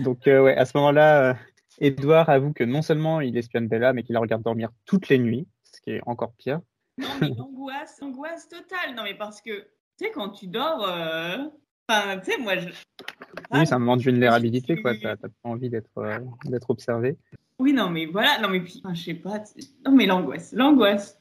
[0.00, 1.34] Donc, euh, ouais, à ce moment-là, euh,
[1.80, 5.18] Edouard avoue que non seulement il espionne Bella, mais qu'il la regarde dormir toutes les
[5.18, 6.60] nuits, ce qui est encore pire.
[6.98, 8.94] Non, mais l'angoisse, l'angoisse totale.
[8.96, 9.66] Non, mais parce que, tu
[10.04, 11.38] sais, quand tu dors, euh,
[11.88, 12.68] enfin, tu sais, moi, je.
[13.50, 14.94] Oui, c'est un moment de vulnérabilité, quoi.
[14.96, 17.16] T'as pas envie d'être euh, d'être observé.
[17.58, 19.42] Oui, non, mais voilà, non, mais puis, enfin, je sais pas,
[19.86, 21.18] non, mais l'angoisse, l'angoisse.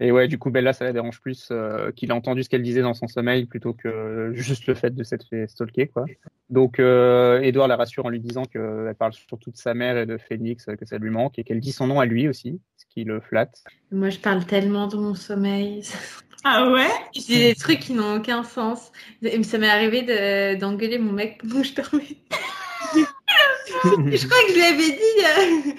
[0.00, 2.62] Et ouais, du coup, Bella, ça la dérange plus euh, qu'il a entendu ce qu'elle
[2.62, 6.06] disait dans son sommeil plutôt que juste le fait de s'être fait stalker, quoi.
[6.50, 10.06] Donc, euh, Edouard la rassure en lui disant qu'elle parle surtout de sa mère et
[10.06, 12.60] de Phoenix, euh, que ça lui manque, et qu'elle dit son nom à lui aussi,
[12.76, 13.62] ce qui le flatte.
[13.92, 15.82] Moi, je parle tellement de mon sommeil.
[16.44, 16.88] Ah ouais?
[17.14, 18.90] J'ai des trucs qui n'ont aucun sens.
[19.22, 22.16] Et Ça m'est arrivé de- d'engueuler mon mec pendant que je dormais.
[23.84, 25.72] je crois que je lui avais dit euh,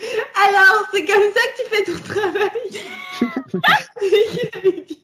[0.48, 2.82] Alors, c'est comme ça que tu fais ton travail
[4.02, 4.98] il,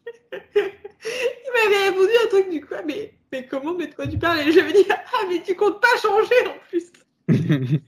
[1.54, 4.40] m'avait répondu un truc du coup Ah, mais, mais comment, mais de quoi tu parles?
[4.40, 6.92] Et je lui avais dit Ah, mais tu comptes pas changer en plus.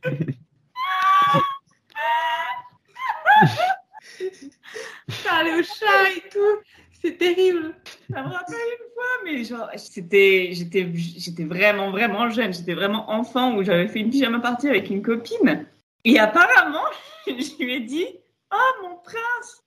[5.24, 6.60] Parler au chat et tout
[7.02, 7.74] C'est terrible.
[8.12, 12.54] Ça me rappelle une fois, mais genre, c'était, j'étais, j'étais vraiment, vraiment jeune.
[12.54, 15.66] J'étais vraiment enfant où j'avais fait une pyjama party avec une copine.
[16.04, 16.86] Et apparemment,
[17.28, 18.06] je lui ai dit
[18.54, 19.64] Oh, mon prince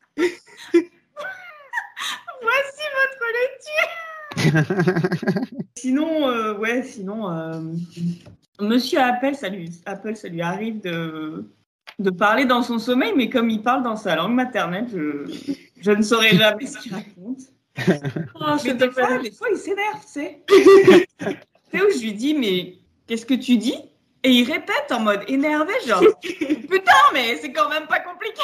[2.44, 5.04] Voici votre lecture
[5.76, 7.60] Sinon, euh, ouais, sinon, euh,
[8.60, 11.44] Monsieur Apple, ça lui, Apple, ça lui arrive de,
[11.98, 15.90] de parler dans son sommeil, mais comme il parle dans sa langue maternelle, je, je
[15.90, 17.40] ne saurais jamais ce qu'il raconte.
[18.36, 20.42] Oh, Mais c'est des fois, des fois, il s'énerve, tu sais.
[20.48, 20.56] tu
[21.72, 22.76] sais, où je lui dis, mais
[23.06, 23.74] qu'est-ce que tu dis?
[24.22, 28.42] Et il répète en mode énervé, genre, putain, mais c'est quand même pas compliqué.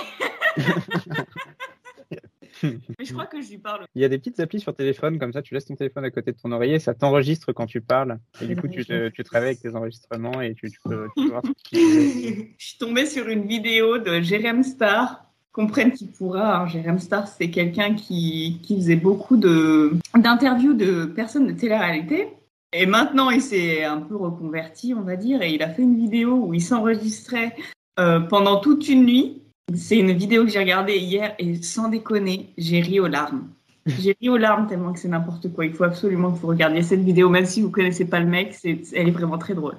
[2.98, 3.86] mais je crois que je lui parle.
[3.94, 6.10] Il y a des petites applis sur téléphone, comme ça, tu laisses ton téléphone à
[6.10, 8.18] côté de ton oreiller, ça t'enregistre quand tu parles.
[8.40, 11.08] Et du coup, tu te, tu te réveilles avec tes enregistrements et tu, tu peux,
[11.16, 11.42] tu peux voir.
[11.72, 15.26] Je suis tombée sur une vidéo de Jérém Star.
[15.52, 16.62] Comprenne qui pourra.
[16.62, 16.66] Hein.
[16.68, 22.28] Jérém Star, c'est quelqu'un qui, qui faisait beaucoup de d'interviews de personnes de télé-réalité.
[22.72, 25.96] Et maintenant, il s'est un peu reconverti, on va dire, et il a fait une
[25.96, 27.56] vidéo où il s'enregistrait
[27.98, 29.42] euh, pendant toute une nuit.
[29.74, 33.48] C'est une vidéo que j'ai regardée hier et sans déconner, j'ai ri aux larmes.
[33.86, 35.64] J'ai ri aux larmes tellement que c'est n'importe quoi.
[35.64, 38.52] Il faut absolument que vous regardiez cette vidéo, même si vous connaissez pas le mec,
[38.52, 39.74] c'est, elle est vraiment très drôle.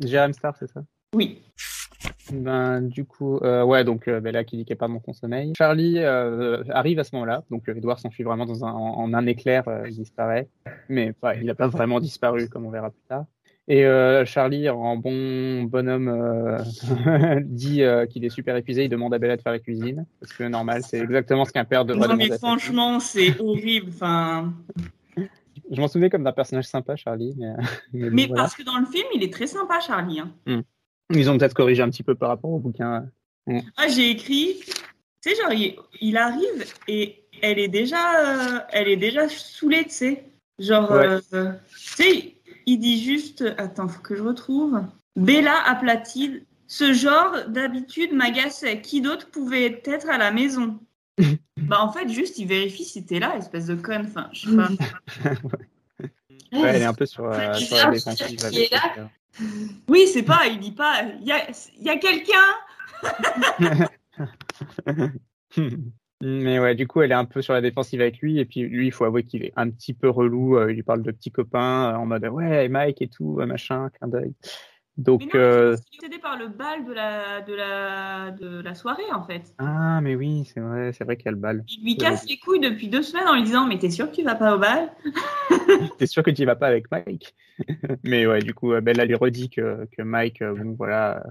[0.00, 0.82] Jérém Star, c'est ça?
[1.14, 1.40] Oui.
[2.32, 5.52] Ben, du coup, euh, ouais, donc euh, Bella qui dit qu'elle dans son sommeil.
[5.56, 9.26] Charlie euh, arrive à ce moment-là, donc Edouard s'enfuit vraiment dans un, en, en un
[9.26, 10.48] éclair, il disparaît,
[10.88, 13.24] mais ouais, il n'a pas vraiment disparu, comme on verra plus tard.
[13.72, 19.14] Et euh, Charlie, en bon bonhomme, euh, dit euh, qu'il est super épuisé, il demande
[19.14, 22.08] à Bella de faire la cuisine, parce que normal, c'est exactement ce qu'un père devrait
[22.08, 23.90] Non, mais franchement, c'est horrible.
[23.94, 24.52] Enfin,
[25.70, 27.52] Je m'en souvenais comme d'un personnage sympa, Charlie, mais,
[27.92, 28.42] mais bon, mais voilà.
[28.42, 30.18] parce que dans le film, il est très sympa, Charlie.
[30.18, 30.62] hein.
[31.14, 33.06] Ils ont peut-être corrigé un petit peu par rapport au bouquin.
[33.76, 38.96] Ah, j'ai écrit, tu sais, genre, il, il arrive et elle est déjà, elle est
[38.96, 40.24] déjà saoulée, tu sais.
[40.58, 41.20] Genre, Ouais.
[41.30, 41.36] tu
[41.76, 42.34] sais,
[42.72, 44.82] il dit juste, attends, faut que je retrouve.
[45.16, 48.80] Bella aplatie, ce genre d'habitude m'agaçait.
[48.80, 50.78] Qui d'autre pouvait être à la maison?
[51.62, 54.06] Bah, en fait, juste, il vérifie si t'es là, espèce de conne.
[54.06, 54.68] Enfin, je sais pas.
[56.52, 58.36] Ouais, elle est un peu sur, euh, C'est sur la bizarre, défensive.
[58.38, 58.80] qui avec est là.
[59.32, 59.46] cette,
[59.88, 62.34] Oui, c'est pas, il dit pas, il y a, il y a quelqu'un?
[66.22, 68.60] Mais ouais, du coup, elle est un peu sur la défensive avec lui, et puis
[68.60, 70.58] lui, il faut avouer qu'il est un petit peu relou.
[70.58, 73.46] euh, il lui parle de petits copains euh, en mode ouais, Mike et tout, euh,
[73.46, 74.34] machin, clin d'œil.
[74.98, 79.10] Donc, non, mais c'est euh, par le bal de la, de la, de la soirée,
[79.12, 79.54] en fait.
[79.56, 81.64] ah, mais oui, c'est vrai, c'est vrai qu'il y a le bal.
[81.68, 84.16] Il lui casse les couilles depuis deux semaines en lui disant Mais t'es sûr que
[84.16, 84.92] tu vas pas au bal?
[85.98, 87.34] T'es sûr que tu y vas pas avec Mike
[88.04, 91.22] Mais ouais, du coup, Bella lui redit que, que Mike, bon, voilà.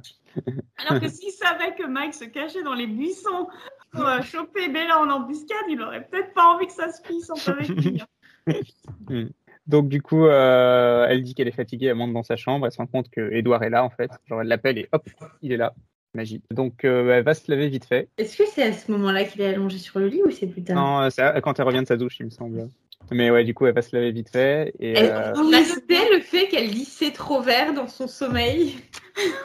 [0.77, 3.47] Alors que s'il savait que Mike se cachait dans les buissons
[3.91, 7.29] pour euh, choper Bella en embuscade, il aurait peut-être pas envie que ça se pisse
[7.29, 8.01] entre avec lui.
[8.01, 8.05] hein.
[9.67, 12.71] Donc, du coup, euh, elle dit qu'elle est fatiguée, elle monte dans sa chambre, elle
[12.71, 14.09] se rend compte que Edouard est là, en fait.
[14.25, 15.07] Genre, elle l'appelle et hop,
[15.41, 15.73] il est là.
[16.15, 16.41] Magie.
[16.49, 18.09] Donc, euh, elle va se laver vite fait.
[18.17, 20.63] Est-ce que c'est à ce moment-là qu'il est allongé sur le lit ou c'est plus
[20.63, 20.75] tard?
[20.75, 22.67] Non, euh, c'est quand elle revient de sa douche, il me semble.
[23.11, 24.73] Mais ouais, du coup, elle va se laver vite fait.
[24.79, 28.07] Et, Elle- euh, On a noté le fait qu'elle dit c'est trop vert dans son
[28.07, 28.75] sommeil.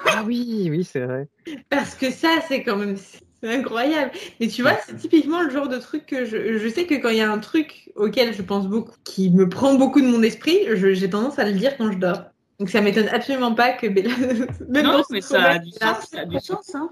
[0.06, 1.28] Ah oui, oui, c'est vrai.
[1.68, 2.96] Parce que ça, c'est quand même
[3.44, 4.10] c'est incroyable.
[4.40, 7.10] Mais tu vois, c'est typiquement le genre de truc que je, je sais que quand
[7.10, 10.22] il y a un truc auquel je pense beaucoup, qui me prend beaucoup de mon
[10.22, 12.22] esprit, je- j'ai tendance à le dire quand je dors.
[12.58, 14.10] Donc ça m'étonne absolument pas que Bella.
[14.68, 16.74] même Non, mais ça a du sens, ça a du sens.
[16.74, 16.90] Hein.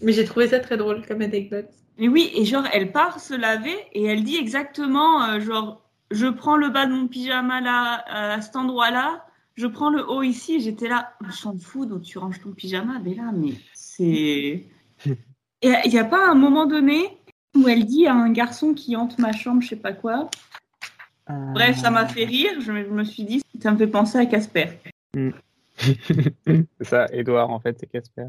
[0.00, 1.66] Mais j'ai trouvé ça très drôle comme anecdote.
[1.98, 6.26] Mais oui, et genre, elle part se laver et elle dit exactement euh, genre, je
[6.26, 10.54] prends le bas de mon pyjama là, à cet endroit-là, je prends le haut ici.
[10.56, 14.64] Et J'étais là, on s'en fout d'où tu ranges ton pyjama, Bella, mais c'est.
[15.62, 17.16] Et il n'y a pas un moment donné
[17.56, 20.28] où elle dit à un garçon qui hante ma chambre, je sais pas quoi.
[21.28, 22.60] Bref, ça m'a fait rire.
[22.60, 24.66] Je me, je me suis dit, ça me fait penser à Casper.
[25.78, 28.26] c'est ça, Edouard, en fait, c'est Casper.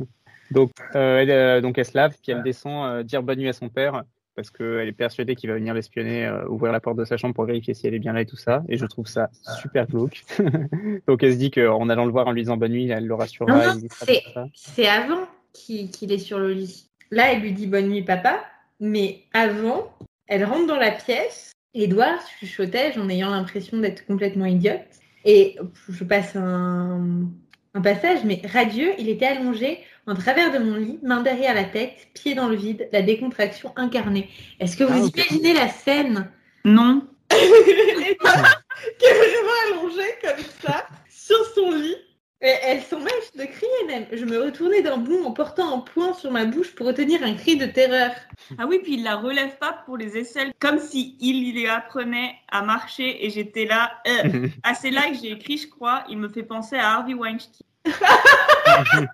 [0.50, 3.48] donc, euh, elle, euh, donc, elle se lave, puis elle descend euh, dire bonne nuit
[3.48, 4.02] à son père,
[4.34, 7.34] parce qu'elle est persuadée qu'il va venir l'espionner, euh, ouvrir la porte de sa chambre
[7.34, 8.62] pour vérifier si elle est bien là et tout ça.
[8.68, 10.24] Et je trouve ça super glauque.
[11.06, 13.14] donc, elle se dit qu'en allant le voir en lui disant bonne nuit, elle le
[13.14, 13.74] rassurera.
[13.74, 14.50] Non, non.
[14.54, 16.88] C'est avant qu'il est sur le lit.
[17.10, 18.44] Là, elle lui dit bonne nuit, papa.
[18.80, 19.92] Mais avant,
[20.26, 21.52] elle rentre dans la pièce.
[21.74, 24.80] Edouard chuchotait en ayant l'impression d'être complètement idiote.
[25.24, 25.56] Et
[25.88, 27.28] je passe un,
[27.74, 31.64] un passage, mais radieux, il était allongé en travers de mon lit, main derrière la
[31.64, 34.30] tête, pied dans le vide, la décontraction incarnée.
[34.58, 36.30] Est-ce que vous Ah, imaginez la scène?
[36.64, 37.06] Non.
[37.30, 38.62] Edouard
[38.98, 41.96] qui est vraiment allongé comme ça sur son lit.
[42.40, 44.06] Et elle s'empêche de crier même.
[44.12, 47.34] Je me retournais d'un bond en portant un poing sur ma bouche pour retenir un
[47.34, 48.12] cri de terreur.
[48.58, 52.36] Ah oui, puis il la relève pas pour les aisselles, comme si il lui apprenait
[52.48, 53.90] à marcher et j'étais là.
[54.06, 54.46] euh.
[54.62, 56.04] Ah, c'est là que j'ai écrit, je crois.
[56.08, 57.66] Il me fait penser à Harvey Weinstein.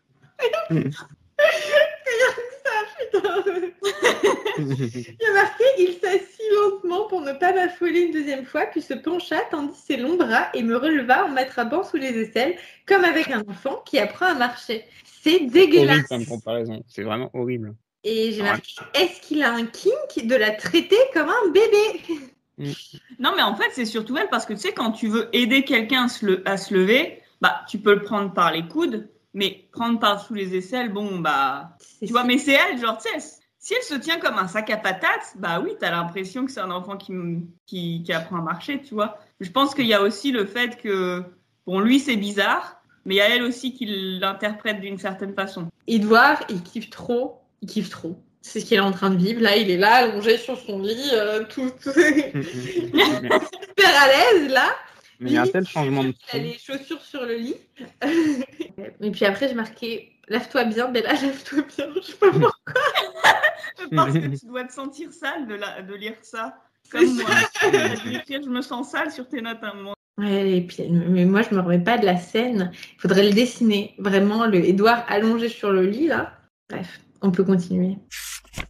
[4.58, 8.82] Il y a marqué il s'assit lentement pour ne pas m'affoler une deuxième fois, puis
[8.82, 13.04] se pencha, tendit ses longs bras et me releva en m'attrapant sous les aisselles, comme
[13.04, 14.84] avec un enfant qui apprend à marcher.
[15.04, 16.08] C'est horrible dégueulasse.
[16.08, 16.82] comme comparaison.
[16.88, 17.74] C'est vraiment horrible.
[18.04, 22.00] Et j'ai marqué est-ce qu'il a un kink de la traiter comme un bébé?
[23.18, 25.64] Non, mais en fait, c'est surtout elle parce que tu sais, quand tu veux aider
[25.64, 29.98] quelqu'un à, à se lever, bah, tu peux le prendre par les coudes, mais prendre
[29.98, 33.18] par sous les aisselles, bon, bah, tu vois, mais c'est elle, genre, tu sais,
[33.58, 36.60] si elle se tient comme un sac à patates, bah oui, t'as l'impression que c'est
[36.60, 37.12] un enfant qui,
[37.66, 39.18] qui, qui apprend à marcher, tu vois.
[39.40, 41.24] Je pense qu'il y a aussi le fait que,
[41.66, 43.86] bon, lui, c'est bizarre, mais il y a elle aussi qui
[44.20, 45.66] l'interprète d'une certaine façon.
[45.86, 47.40] Edouard, il kiffe trop.
[47.62, 48.16] Il kiffe trop.
[48.42, 49.40] C'est ce qu'il est en train de vivre.
[49.40, 51.94] Là, il est là, allongé sur son lit, euh, tout, super
[54.02, 54.68] à l'aise, là.
[55.24, 56.38] Mais il y a un tel changement de Il a ton.
[56.38, 57.54] les chaussures sur le lit.
[59.00, 61.86] Et puis après, j'ai marqué Lave-toi bien, Bella, lave-toi bien.
[61.96, 62.52] Je sais pas pourquoi.
[63.94, 66.56] Parce que tu dois te sentir sale de, la, de lire ça,
[66.90, 67.30] comme moi.
[67.62, 69.94] Je me sens sale sur tes notes à un moment.
[70.18, 72.70] Ouais, et puis, mais moi, je me remets pas de la scène.
[72.96, 73.94] Il faudrait le dessiner.
[73.98, 76.38] Vraiment, le Edouard allongé sur le lit, là.
[76.70, 77.96] Bref, on peut continuer.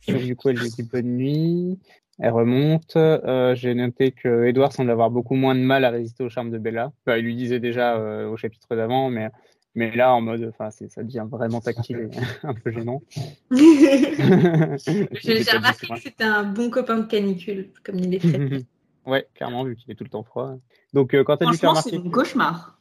[0.07, 1.79] Et du coup, elle lui dit bonne nuit.
[2.19, 2.97] Elle remonte.
[2.97, 6.51] Euh, J'ai noté que Edouard semble avoir beaucoup moins de mal à résister au charme
[6.51, 6.93] de Bella.
[7.07, 9.31] Enfin, il lui disait déjà euh, au chapitre d'avant, mais,
[9.75, 13.03] mais là, en mode, enfin, ça devient vraiment tactile et un peu gênant.
[13.51, 18.65] J'ai remarqué que c'était un bon copain de canicule, comme il est fait.
[19.07, 20.57] ouais, clairement, vu qu'il est tout le temps froid.
[20.93, 22.79] Donc, euh, quand dû faire Franchement, c'est mon cauchemar.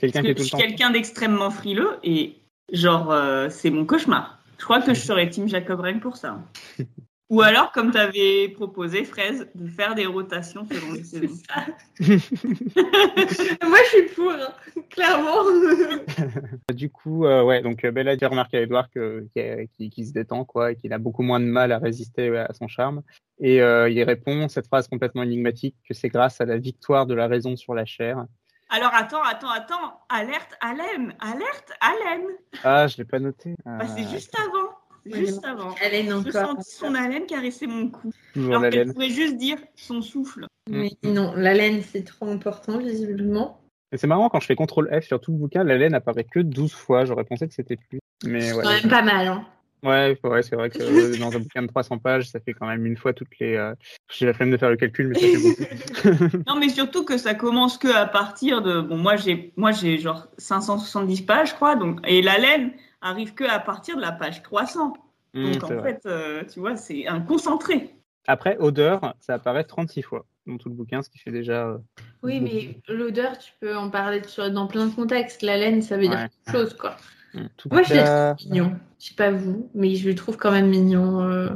[0.00, 0.58] quelqu'un qui est je suis temps.
[0.58, 2.36] quelqu'un d'extrêmement frileux et
[2.72, 4.38] genre, euh, c'est mon cauchemar.
[4.58, 6.38] Je crois que je serais Team Jacob Reng pour ça.
[7.34, 11.42] Ou alors, comme tu avais proposé, Fraise, de faire des rotations selon les saisons.
[13.68, 14.52] Moi, je suis pour, hein,
[14.90, 15.42] clairement.
[16.74, 20.06] Du coup, euh, ouais, donc euh, Bella dit remarquer à Edouard que- qu'il qu'il- qu'il
[20.06, 23.02] se détend, quoi, et qu'il a beaucoup moins de mal à résister à son charme.
[23.40, 27.14] Et euh, il répond cette phrase complètement énigmatique que c'est grâce à la victoire de
[27.14, 28.24] la raison sur la chair.
[28.70, 30.00] Alors, attends, attends, attends.
[30.08, 31.12] Alerte, Alem.
[31.20, 32.26] Alerte, Alem.
[32.64, 33.54] Ah, je l'ai pas noté.
[33.64, 34.70] Bah, c'est juste avant.
[35.06, 35.74] Juste avant.
[35.82, 36.56] Haleine Je encore.
[36.56, 38.10] sentis son haleine caresser mon cou.
[38.32, 40.46] toujours Alors qu'elle juste dire son souffle.
[40.70, 43.60] Mais non, la laine, c'est trop important, visiblement.
[43.92, 46.24] Et c'est marrant quand je fais CTRL F sur tout le bouquin, la laine apparaît
[46.24, 47.04] que 12 fois.
[47.04, 48.00] J'aurais pensé que c'était plus.
[48.24, 48.62] Mais C'est ouais.
[48.62, 49.46] quand même pas mal, hein.
[49.84, 52.66] Ouais, ouais, c'est vrai que euh, dans un bouquin de 300 pages, ça fait quand
[52.66, 53.54] même une fois toutes les.
[53.54, 53.74] euh,
[54.10, 56.36] J'ai la flemme de faire le calcul, mais ça fait beaucoup.
[56.48, 58.80] Non, mais surtout que ça commence que à partir de.
[58.80, 61.76] Bon, moi, j'ai, moi, j'ai genre 570 pages, je crois.
[61.76, 62.72] Donc, et la laine
[63.04, 64.94] arrive que à partir de la page 300.
[65.34, 65.82] Hum, Donc, en vrai.
[65.94, 67.94] fait, euh, tu vois, c'est un concentré.
[68.26, 71.66] Après, odeur, ça apparaît 36 fois dans tout le bouquin, ce qui fait déjà.
[71.68, 71.78] euh,
[72.22, 75.42] Oui, mais l'odeur, tu peux en parler sur- dans plein de contextes.
[75.42, 76.28] La laine, ça veut dire Ouais.
[76.44, 76.96] quelque chose, quoi.
[77.34, 78.76] hum, tout Moi, je le cas- trouve mignon.
[79.00, 81.20] Je sais pas vous, mais je le trouve quand même mignon.
[81.22, 81.50] euh.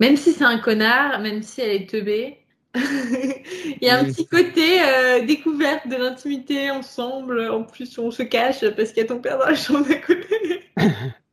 [0.00, 2.39] Même si c'est un connard, même si elle est teubée.
[2.76, 7.48] Il y a un petit côté euh, découverte de l'intimité ensemble.
[7.50, 9.96] En plus, on se cache parce qu'il y a ton père dans la chambre d'à
[9.96, 10.62] côté.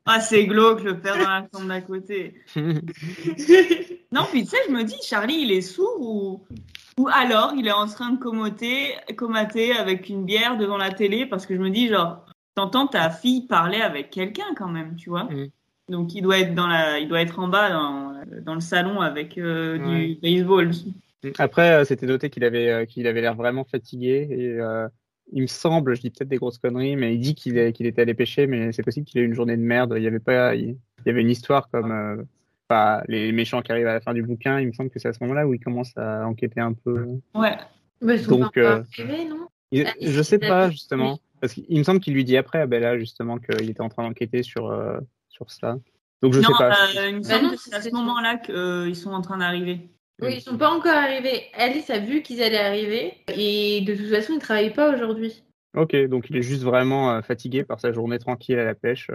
[0.09, 2.33] Ah, c'est glauque, le père dans la chambre d'à côté.
[4.13, 6.45] Non, puis tu sais, je me dis, Charlie, il est sourd ou,
[6.97, 11.25] ou alors il est en train de comoter, comater avec une bière devant la télé
[11.25, 15.09] parce que je me dis, genre, t'entends ta fille parler avec quelqu'un quand même, tu
[15.09, 15.25] vois.
[15.25, 15.49] Mm.
[15.89, 18.13] Donc il doit être dans la, il doit être en bas dans,
[18.45, 20.07] dans le salon avec euh, Ouais.
[20.07, 20.71] du baseball.
[21.37, 24.87] Après, euh, c'était noté qu'il avait euh, qu'il avait l'air vraiment fatigué et euh,
[25.33, 28.01] il me semble, je dis peut-être des grosses conneries, mais il dit qu'il qu'il était
[28.01, 29.93] allé pêcher, mais c'est possible qu'il ait eu une journée de merde.
[29.97, 32.23] Il y avait pas, il, il y avait une histoire comme euh,
[32.69, 34.59] enfin, les méchants qui arrivent à la fin du bouquin.
[34.59, 37.05] Il me semble que c'est à ce moment-là où il commence à enquêter un peu.
[37.35, 37.57] Ouais.
[38.19, 42.13] Sont Donc, euh, non Il- Ah, je sais pas justement, parce qu'il me semble qu'il
[42.13, 44.97] lui dit après à Bella justement qu'il était en train d'enquêter sur euh,
[45.29, 45.77] sur ça.
[46.21, 46.71] Donc je non, sais pas.
[46.95, 49.89] euh, il me semble non, que c'est à ce moment-là qu'ils sont en train d'arriver.
[50.21, 51.45] Oui, ils sont pas encore arrivés.
[51.53, 53.13] Alice a vu qu'ils allaient arriver.
[53.35, 55.43] Et de toute façon, ils travaillent pas aujourd'hui.
[55.75, 59.11] Ok, donc il est juste vraiment euh, fatigué par sa journée tranquille à la pêche.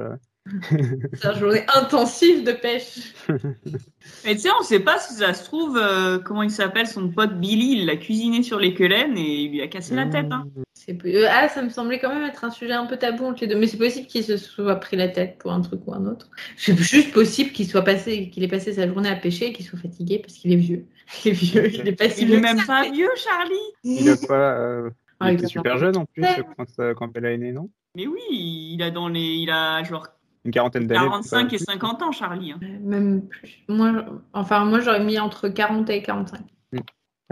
[1.15, 3.15] C'est une journée intensive de pêche.
[4.27, 7.09] Et tu sais, on sait pas si ça se trouve, euh, comment il s'appelle, son
[7.09, 10.27] pote Billy, il l'a cuisiné sur les quelaines et il lui a cassé la tête.
[10.33, 10.49] Hein.
[10.57, 13.47] Euh, Ah, ça me semblait quand même être un sujet un peu tabou entre les
[13.47, 13.57] deux.
[13.57, 16.29] Mais c'est possible qu'il se soit pris la tête pour un truc ou un autre.
[16.57, 19.65] C'est juste possible qu'il soit passé, qu'il ait passé sa journée à pêcher et qu'il
[19.65, 20.87] soit fatigué parce qu'il est vieux.
[21.25, 23.55] Il est vieux, il est pas si Il vieux est que même pas vieux, Charlie.
[23.85, 24.59] Il a pas.
[24.59, 26.43] euh, Ah, il il était a super jeune en plus Ouais.
[26.57, 27.71] quand, euh, quand Bella est née, non?
[27.97, 30.09] Mais oui, il a dans les, il a genre
[30.45, 31.07] Une quarantaine d'années.
[31.07, 32.53] 45 peut-être et 50 ans, Charlie.
[32.53, 32.59] hein.
[32.83, 33.59] Même plus.
[33.69, 36.41] Moi, enfin, moi, j'aurais mis entre 40 et 45.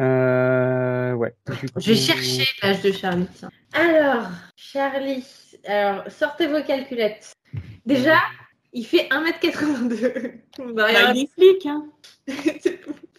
[0.01, 1.35] Euh, ouais.
[1.77, 3.27] Je vais chercher l'âge de Charlie.
[3.35, 3.51] tiens.
[3.73, 5.25] Alors, Charlie,
[5.67, 7.35] alors, sortez vos calculettes.
[7.85, 8.17] Déjà,
[8.73, 10.33] il fait 1m82.
[10.75, 11.85] Bah, il est flic, hein.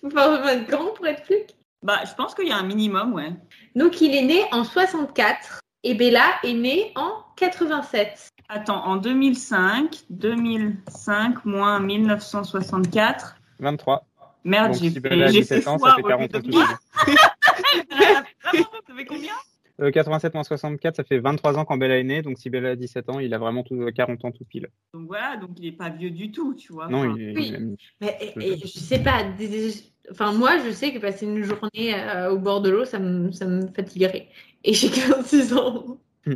[0.02, 1.56] faut pas être grand pour être flic.
[1.84, 3.32] Bah, je pense qu'il y a un minimum, ouais.
[3.76, 8.30] Donc, il est né en 64 et Bella est née en 87.
[8.50, 13.38] Attends, en 2005, 2005 moins 1964.
[13.60, 14.06] 23.
[14.44, 16.58] Merde, j'ai si Bella a fait, fait 17 ans, ça fait au lieu 40 de
[16.58, 16.66] ans
[18.96, 19.34] fait combien?
[19.80, 22.22] Euh, 87 moins 64, ça fait 23 ans quand Bella est née.
[22.22, 24.68] Donc si Bella a 17 ans, il a vraiment tout, 40 ans tout pile.
[24.94, 26.88] Donc voilà, donc il est pas vieux du tout, tu vois.
[26.88, 27.36] Non, Enfin, il est.
[27.36, 27.48] oui.
[27.48, 29.24] il est- Mais et- et je sais pas.
[29.24, 29.74] des- des-
[30.12, 33.32] Enfin, moi, je sais que passer une journée euh, au bord de l'eau, ça me,
[33.32, 34.28] ça me fatiguerait.
[34.64, 36.00] Et j'ai 46 ans.
[36.26, 36.36] Non,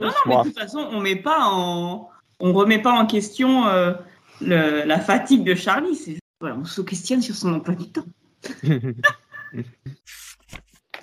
[0.00, 2.08] non, mais de toute façon, on met pas en,
[2.40, 3.92] on remet pas en question euh,
[4.40, 5.94] le- la fatigue de Charlie.
[5.96, 8.06] C'est voilà, on se questionne sur son emploi du temps.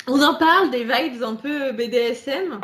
[0.09, 2.59] On en parle des vibes un peu BDSM.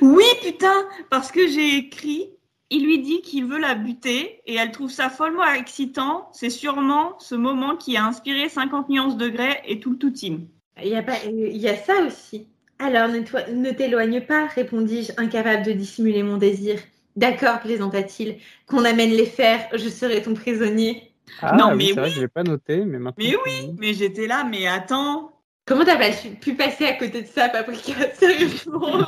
[0.00, 2.30] Oui, putain, parce que j'ai écrit.
[2.70, 6.28] Il lui dit qu'il veut la buter et elle trouve ça follement excitant.
[6.32, 10.46] C'est sûrement ce moment qui a inspiré 50 nuances degrés et tout le tout team.
[10.82, 12.48] Il y a, pas, il y a ça aussi.
[12.78, 16.80] Alors, ne, toi- ne t'éloigne pas, répondis-je, incapable de dissimuler mon désir.
[17.14, 21.12] D'accord, plaisanta-t-il, qu'on amène les fers, je serai ton prisonnier.
[21.40, 22.10] Ah, Non, mais vrai oui.
[22.16, 23.24] je l'ai pas noté, mais maintenant.
[23.24, 25.33] Mais oui, mais j'étais là, mais attends.
[25.66, 26.10] Comment t'as pas
[26.42, 27.94] pu passer à côté de ça, Paprika?
[28.18, 28.98] Sérieusement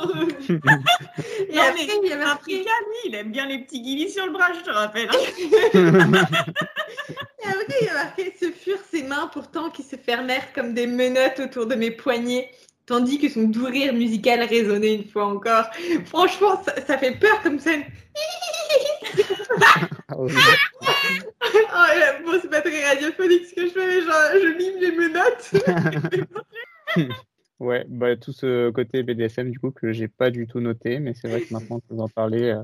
[0.49, 4.31] Et Non, après, il y Paprika, lui, il aime bien les petits guillis sur le
[4.31, 5.07] bras, je te rappelle.
[5.09, 5.17] hein.
[7.43, 10.73] et après, il y a marqué Ce furent ses mains pourtant qui se fermèrent comme
[10.73, 12.49] des menottes autour de mes poignets,
[12.87, 15.65] tandis que son doux rire musical résonnait une fois encore.
[16.05, 17.83] Franchement, ça, ça fait peur comme scène.
[20.15, 20.27] Oh,
[21.99, 24.91] là, bon, c'est pas très radiophonique ce que je fais, mais genre, je mime les
[24.91, 25.51] menottes.
[27.59, 31.15] Ouais, bah, tout ce côté BDSM, du coup, que j'ai pas du tout noté, mais
[31.15, 32.61] c'est vrai que maintenant que vous en parlez, euh,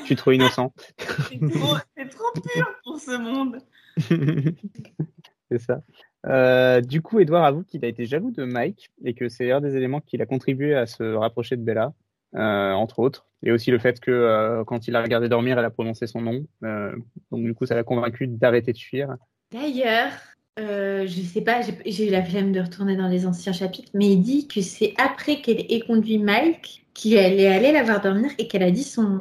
[0.00, 0.72] je suis trop innocent.
[0.96, 1.76] C'est trop,
[2.08, 3.58] trop pur pour ce monde.
[5.50, 5.80] c'est ça.
[6.26, 9.60] Euh, du coup, Edouard avoue qu'il a été jaloux de Mike et que c'est un
[9.60, 11.92] des éléments qui l'a contribué à se rapprocher de Bella,
[12.34, 13.26] entre autres.
[13.42, 16.20] Et aussi le fait que euh, quand il l'a regardé dormir, elle a prononcé son
[16.20, 16.44] nom.
[16.64, 16.92] Euh,
[17.30, 19.14] donc du coup, ça l'a convaincu d'arrêter de fuir.
[19.52, 20.10] D'ailleurs,
[20.58, 24.06] euh, je sais pas, j'ai- eu la flemme de retourner dans les anciens chapitres, mais
[24.12, 28.32] il dit que c'est après qu'elle ait conduit Mike qu'elle est allée la voir dormir
[28.38, 29.18] et qu'elle a dit son nom.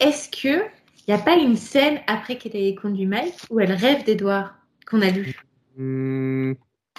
[0.00, 0.64] Est-ce que
[1.06, 4.56] il n'y a pas une scène après qu'elle ait conduit Mike où elle rêve d'Edouard
[4.88, 5.40] qu'on a lu
[5.76, 6.54] Hmm,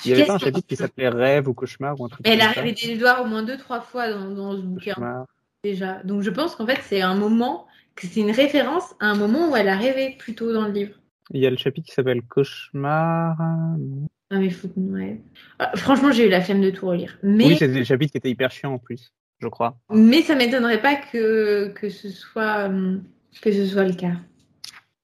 [0.05, 2.39] il y avait pas un chapitre qui s'appait Rêve ou Cauchemar ou un truc Elle
[2.39, 5.25] a rêvé d'Edouard au moins deux, trois fois dans, dans ce bouquin Cauchemar.
[5.63, 6.01] Déjà.
[6.03, 9.51] Donc je pense qu'en fait c'est un moment, que c'est une référence à un moment
[9.51, 10.95] où elle a rêvé plus tôt dans le livre.
[11.33, 13.37] Il y a le chapitre qui s'appelle Cauchemar.
[13.39, 15.21] Ah mais faut ouais.
[15.59, 17.17] Ah, franchement j'ai eu la flemme de tout relire.
[17.21, 19.77] Mais Oui, c'était le chapitre qui était hyper chiant en plus, je crois.
[19.91, 23.03] Mais ça m'étonnerait pas que, que, ce soit, hum,
[23.41, 24.15] que ce soit le cas.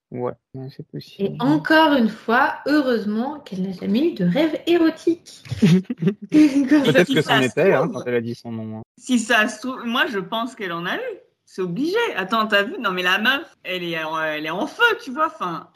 [0.10, 0.32] Ouais,
[0.72, 1.36] c'est Et possible.
[1.42, 5.44] encore une fois, heureusement qu'elle n'a jamais eu de rêve érotique.
[6.32, 7.94] Peut-être Si que ça c'en se était hein, trouve.
[7.94, 8.80] quand elle a dit son nom.
[8.80, 8.84] hein.
[8.98, 11.18] Si ça se trouve, moi je pense qu'elle en a eu.
[11.46, 11.96] C'est obligé.
[12.16, 12.76] Attends, t'as vu?
[12.80, 15.28] Non, mais la meuf, elle est, en- elle est en feu, tu vois.
[15.28, 15.70] Enfin,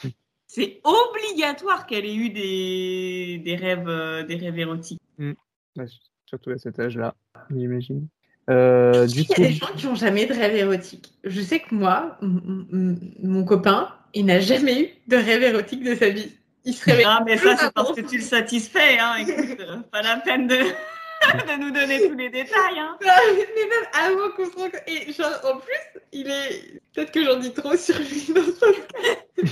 [0.48, 5.00] c'est obligatoire qu'elle ait eu des, des rêves, euh, des rêves érotiques.
[5.20, 5.86] Ouais,
[6.26, 7.16] surtout à cet âge-là,
[7.50, 8.08] j'imagine.
[8.52, 11.12] Euh, du Il y coup, a des gens qui n'ont jamais de rêve érotique.
[11.24, 16.10] Je sais que moi, mon copain, il n'a jamais eu de rêve érotique de sa
[16.10, 16.32] vie.
[16.66, 17.06] Il se réveille.
[17.08, 19.00] Ah, mais ça, c'est parce que tu le satisfais.
[19.00, 19.16] Hein.
[19.20, 20.56] Écoute, euh, pas la peine de,
[21.24, 22.78] de nous donner tous les détails.
[22.78, 22.98] Hein.
[23.04, 24.78] Non, mais même avant qu'on se rencontre.
[24.86, 26.82] Et genre, en plus, il est.
[26.94, 29.26] Peut-être que j'en dis trop sur lui dans ce podcast.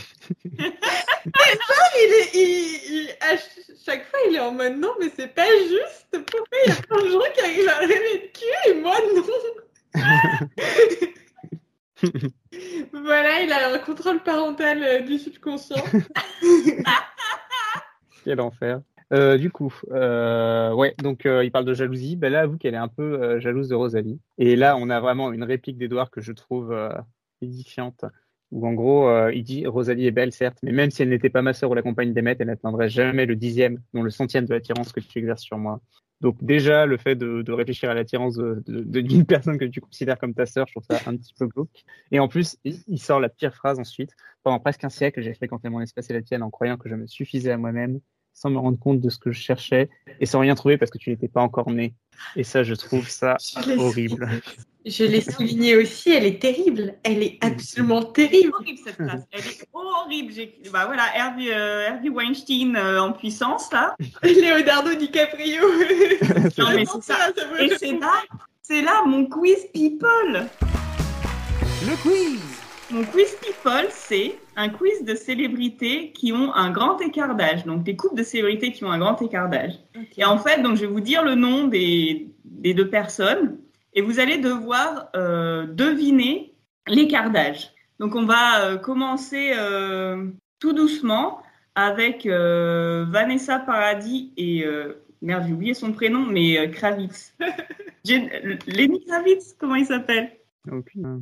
[0.56, 0.70] Mais
[1.56, 2.30] non, il est.
[2.36, 6.09] il- il- À ch- chaque fois, il est en mode non, mais c'est pas juste.
[6.32, 8.96] Pourquoi il y a plein de gens qui arrivent à rêver de cul et moi
[9.16, 9.24] non
[12.94, 15.84] Voilà, il a un contrôle parental euh, du subconscient.
[18.24, 18.82] quel enfer.
[19.12, 22.16] Euh, du coup, euh, ouais, donc euh, il parle de jalousie.
[22.16, 24.20] Ben là, avoue qu'elle est un peu jalouse de Rosalie.
[24.38, 26.76] Et là, on a vraiment une réplique d'Edouard que je trouve
[27.42, 28.06] édifiante.
[28.52, 31.44] Où en gros, il dit Rosalie est belle, certes, mais même si elle n'était pas
[31.44, 34.54] ma sœur ou la compagne d'Emmett, elle n'atteindrait jamais le dixième, non le centième de
[34.54, 35.82] l'attirance que tu exerces sur moi.
[36.22, 40.46] Donc déjà, le fait de, réfléchir à l'attirance d'une personne que tu considères comme ta
[40.46, 41.86] sœur, je trouve ça un petit peu glauque.
[42.12, 44.12] Et en plus, il sort la pire phrase ensuite.
[44.44, 46.96] Pendant presque un siècle, j'ai fréquenté mon espace et la tienne en croyant que je
[46.96, 48.00] me suffisais à moi-même,
[48.40, 49.90] sans me rendre compte de ce que je cherchais
[50.22, 51.94] et sans rien trouver parce que tu n'étais pas encore né.
[52.38, 54.30] Et ça, je trouve ça Je horrible.
[54.86, 56.96] Je l'ai souligné aussi, elle est terrible.
[57.04, 58.54] Elle est absolument terrible.
[58.54, 59.26] horrible cette phrase.
[59.32, 60.34] Elle est horrible.
[60.72, 63.96] Bah voilà, Herbie, euh, Herbie Weinstein euh, en puissance là.
[64.24, 65.64] Leonardo DiCaprio.
[66.58, 67.18] Non mais c'est ça.
[67.60, 68.24] Et c'est là,
[68.62, 70.48] c'est là mon quiz people.
[71.86, 72.40] Le quiz
[72.90, 77.64] Mon quiz people, c'est un quiz de célébrités qui ont un grand écart d'âge.
[77.66, 79.80] Donc des couples de célébrités qui ont un grand écart d'âge.
[80.18, 83.58] Et en fait, donc je vais vous dire le nom des, des deux personnes
[83.94, 86.54] et vous allez devoir euh, deviner
[86.88, 87.72] l'écart d'âge.
[88.00, 90.28] Donc on va euh, commencer euh,
[90.60, 91.42] tout doucement
[91.76, 97.34] avec euh, Vanessa Paradis et euh, merde j'ai oublié son prénom mais euh, Kravitz.
[98.06, 100.32] Lenny Kravitz, comment il s'appelle?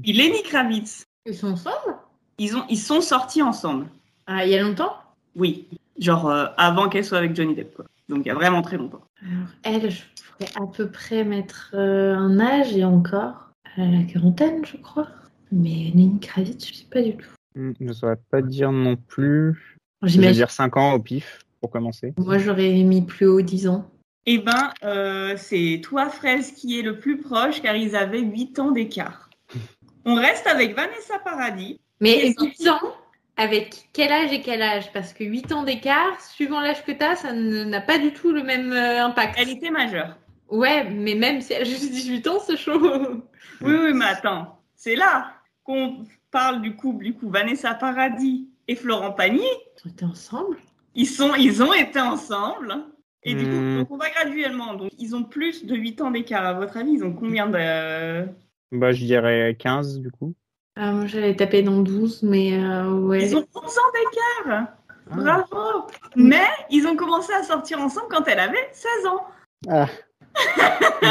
[0.03, 1.05] Lenny Kravitz.
[1.27, 1.97] Ils sont ensemble
[2.39, 3.87] Ils ont ils sont sortis ensemble.
[4.27, 4.93] Ah, il y a longtemps?
[5.35, 5.67] Oui,
[5.99, 7.85] genre euh, avant qu'elle soit avec Johnny Depp quoi.
[8.09, 9.01] Donc il y a vraiment très longtemps.
[9.21, 10.01] Alors, elle, je
[10.37, 13.51] pourrais à peu près mettre euh, un âge et encore.
[13.75, 15.07] Elle a la quarantaine, je crois.
[15.51, 17.29] Mais Lenny Kravitz, je sais pas du tout.
[17.55, 19.77] Je ne saurais pas dire non plus.
[20.03, 22.13] Je vais dire 5 ans au pif, pour commencer.
[22.17, 23.89] Moi, j'aurais mis plus haut 10 ans.
[24.25, 28.59] Eh ben, euh, c'est toi, Fraise, qui est le plus proche, car ils avaient 8
[28.59, 29.29] ans d'écart.
[30.05, 31.79] On reste avec Vanessa Paradis.
[31.99, 32.93] Mais Qu'est-ce 8 ans,
[33.37, 34.91] avec quel âge et quel âge?
[34.93, 38.31] Parce que 8 ans d'écart, suivant l'âge que tu as, ça n'a pas du tout
[38.31, 39.35] le même euh, impact.
[39.37, 40.17] Elle était majeure.
[40.49, 42.79] Ouais, mais même si elle a juste 18 ans, c'est chaud.
[43.61, 45.31] Oui, oui, mais attends, c'est là
[45.63, 49.41] qu'on parle du couple, du coup, Vanessa Paradis et Florent Pagny.
[49.41, 50.57] Ils ont été ensemble?
[50.93, 52.75] Ils, sont, ils ont été ensemble.
[53.23, 53.77] Et du coup, Hmm.
[53.79, 54.75] donc on va graduellement.
[54.75, 56.45] Donc, ils ont plus de 8 ans d'écart.
[56.45, 58.27] À votre avis, ils ont combien de.
[58.71, 60.35] Bah, je dirais 15 du coup.
[60.77, 63.23] Moi, j'allais taper dans 12, mais euh, ouais.
[63.23, 64.67] Ils ont 11 ans d'écart.
[65.09, 65.15] Ah.
[65.15, 65.87] Bravo.
[66.15, 69.25] Mais ils ont commencé à sortir ensemble quand elle avait 16 ans.
[69.69, 69.87] Ah.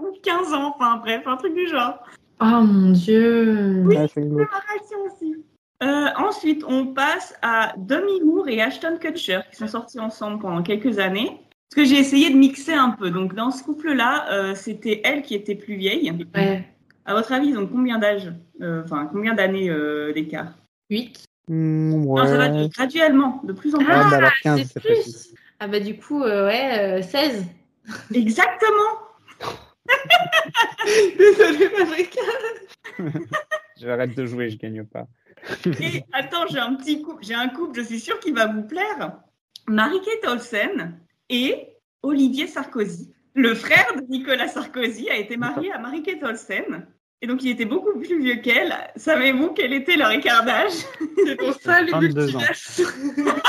[0.00, 1.98] Ou 15 ans, enfin bref, un truc du genre.
[2.40, 3.84] Oh mon dieu.
[3.96, 4.48] Ah, c'est glauque.
[4.48, 5.36] Préparation aussi.
[5.82, 10.62] Euh, ensuite, on passe à Demi Moore et Ashton Kutcher qui sont sortis ensemble pendant
[10.62, 11.40] quelques années.
[11.70, 13.10] Parce que j'ai essayé de mixer un peu.
[13.10, 16.12] Donc, dans ce couple-là, euh, c'était elle qui était plus vieille.
[16.34, 16.64] Ouais.
[17.04, 20.52] À votre avis, ils ont combien d'âge Euh, Enfin, combien d'années euh, d'écart?
[20.90, 21.24] 8.
[21.48, 23.88] Hmm, Non, ça va graduellement, de plus en plus.
[23.90, 25.34] Ah, bah 15, c'est plus.
[25.58, 27.44] Ah bah du coup, euh, ouais, euh, 16.
[28.14, 28.98] Exactement
[31.18, 32.20] Désolée, Paprika.
[33.80, 35.06] J'arrête de jouer, je gagne pas.
[35.80, 38.62] Et attends, j'ai un petit couple, j'ai un couple, je suis sûre qu'il va vous
[38.62, 39.18] plaire.
[39.66, 40.98] Marie-Kate Olsen
[41.28, 41.68] et
[42.02, 43.12] Olivier Sarkozy.
[43.34, 46.86] Le frère de Nicolas Sarkozy a été marié à Marie-Kate Olsen.
[47.22, 48.74] Et donc, il était beaucoup plus vieux qu'elle.
[48.96, 50.72] Savez-vous quel était leur écart d'âge
[51.24, 52.40] C'est pour ça le 22 ans.
[52.40, 53.34] multinational.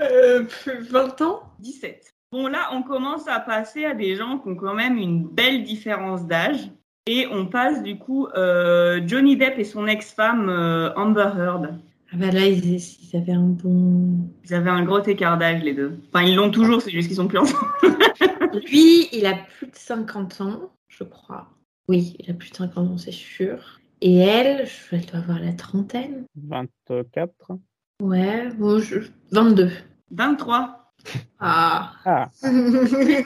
[0.00, 1.42] Euh, 20 ans?
[1.58, 2.14] 17.
[2.32, 5.64] Bon, là, on commence à passer à des gens qui ont quand même une belle
[5.64, 6.70] différence d'âge.
[7.06, 11.78] Et on passe du coup euh, Johnny Depp et son ex-femme euh, Amber Heard.
[12.10, 14.30] Ah bah là, ils, ils avaient un bon...
[14.44, 15.98] Ils avaient un gros écart d'âge, les deux.
[16.08, 17.66] Enfin, ils l'ont toujours, c'est juste qu'ils sont plus ensemble.
[18.70, 21.50] Lui, il a plus de 50 ans, je crois.
[21.88, 23.78] Oui, il a plus de 50 ans, c'est sûr.
[24.00, 26.24] Et elle, elle doit avoir la trentaine.
[26.36, 27.58] 24.
[28.00, 29.00] Ouais, bon, je...
[29.32, 29.70] 22.
[30.10, 30.74] 23.
[31.38, 31.92] Ah.
[32.04, 33.24] Ah, ouais.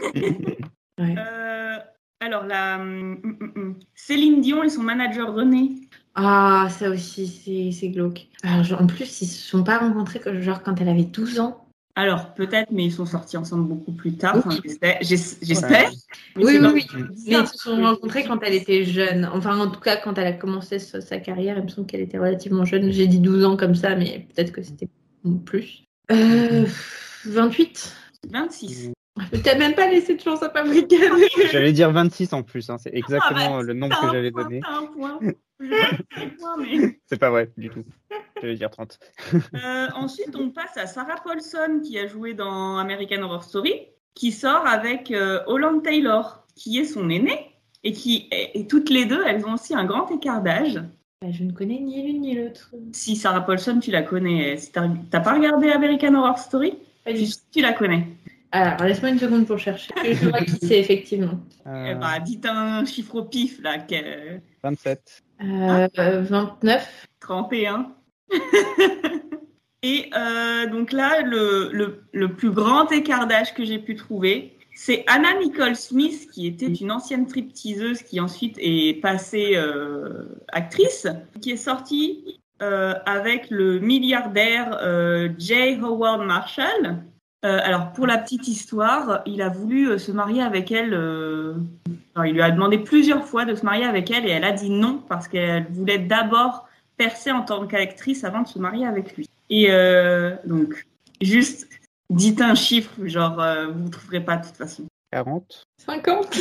[1.19, 1.79] Euh,
[2.21, 3.79] alors, la, hum, hum, hum.
[3.95, 5.82] Céline Dion et son manager René.
[6.15, 8.27] Ah, ça aussi, c'est glauque.
[8.43, 11.41] Alors, genre, en plus, ils se sont pas rencontrés que- genre quand elle avait 12
[11.41, 11.59] ans.
[11.95, 14.37] Alors, peut-être, mais ils sont sortis ensemble beaucoup plus tard.
[14.37, 14.57] Enfin,
[15.03, 15.91] j'espère-
[16.37, 16.87] Oui, oui, oui.
[17.27, 19.29] Mais ils se sont rencontrés quand elle était jeune.
[19.33, 22.01] Enfin, en tout cas, quand elle a commencé sa, sa carrière, il me semble qu'elle
[22.01, 22.91] était relativement jeune.
[22.93, 24.89] J'ai dit 12 ans comme ça, mais peut-être que c'était
[25.45, 25.85] plus.
[26.11, 26.67] Euh,
[27.27, 27.95] 28
[28.31, 28.91] 26.
[29.45, 30.97] T'as même pas laissé de chance à Paprika.
[31.53, 34.61] j'allais dire 26 en plus, hein, c'est exactement Ah bah, le nombre que j'avais donné.
[34.67, 35.19] un point.
[35.63, 37.85] Mais- C'est pas vrai du tout.
[38.41, 38.99] J'allais dire 30.
[39.55, 43.75] Euh, ensuite, on passe à Sarah Paulson qui a joué dans American Horror Story,
[44.15, 47.51] qui sort avec euh, Holland Taylor, qui est son aîné,
[47.85, 50.81] et qui et, et toutes les deux, elles ont aussi un grand écart d'âge.
[51.21, 52.73] Bah, je ne connais ni l'une ni l'autre.
[52.93, 57.25] Si Sarah Paulson, tu la connais, si t'as pas regardé American Horror Story, Pas du
[57.53, 58.07] tu, la connais.
[58.55, 59.93] Alors, laisse-moi une seconde pour chercher.
[60.05, 61.41] Je vois qui c'est, effectivement.
[61.67, 65.23] Euh, Eh bah, dites un chiffre au pif là, que- 27.
[65.45, 65.89] Euh,
[66.23, 67.07] 29.
[67.21, 67.93] 31.
[69.85, 74.57] Et euh, donc là, le, le, le plus grand écart d'âge que j'ai pu trouver,
[74.75, 81.07] c'est Anna Nicole Smith, qui était une ancienne stripteaseuse qui ensuite est passée euh, actrice,
[81.41, 85.79] qui est sortie euh, avec le milliardaire euh, J.
[85.83, 87.03] Howard Marshall.
[87.45, 90.95] Euh, alors, pour la petite histoire, il a voulu euh, se marier avec elle.
[92.15, 94.53] Alors, il lui a demandé plusieurs fois de se marier avec elle et elle a
[94.53, 99.17] dit non parce qu'elle voulait d'abord percer en tant qu'actrice avant de se marier avec
[99.17, 99.29] lui.
[99.51, 100.87] Et euh, donc,
[101.21, 101.69] juste
[102.11, 104.85] dites un chiffre, genre, euh, vous ne trouverez pas de toute façon.
[105.13, 105.65] 40.
[105.87, 106.39] 50.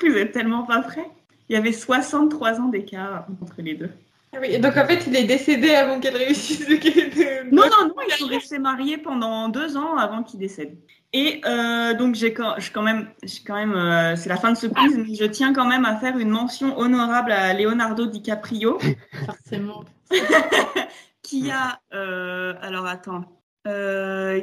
[0.00, 1.08] Vous êtes tellement pas prêts.
[1.48, 3.90] Il y avait 63 ans d'écart entre les deux.
[4.34, 6.68] Ah oui, donc en fait, il est décédé avant qu'elle réussisse.
[6.68, 10.76] le- Non, non, non, ils sont restés mariés pendant deux ans avant qu'il décède.
[11.14, 14.66] Et euh, donc, j'ai quand, même, j'ai quand même euh, c'est la fin de ce
[14.66, 18.78] quiz, mais je tiens quand même à faire une mention honorable à Leonardo DiCaprio,
[19.24, 19.84] Forcément.
[21.22, 23.24] qui a, euh, alors attends,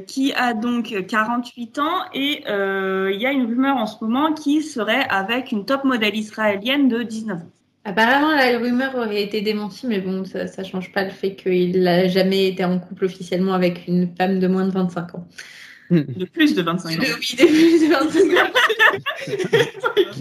[0.07, 4.61] qui a donc 48 ans et il y a une rumeur en ce moment qui
[4.61, 7.49] serait avec une top modèle israélienne de 19 ans.
[7.85, 11.83] Apparemment, la rumeur aurait été démentie, mais bon, ça, ça change pas le fait qu'il
[11.83, 15.27] n'a jamais été en couple officiellement avec une femme de moins de 25 ans.
[15.89, 17.03] De plus de 25 ans.
[17.19, 18.51] Oui, de plus de 25 ans.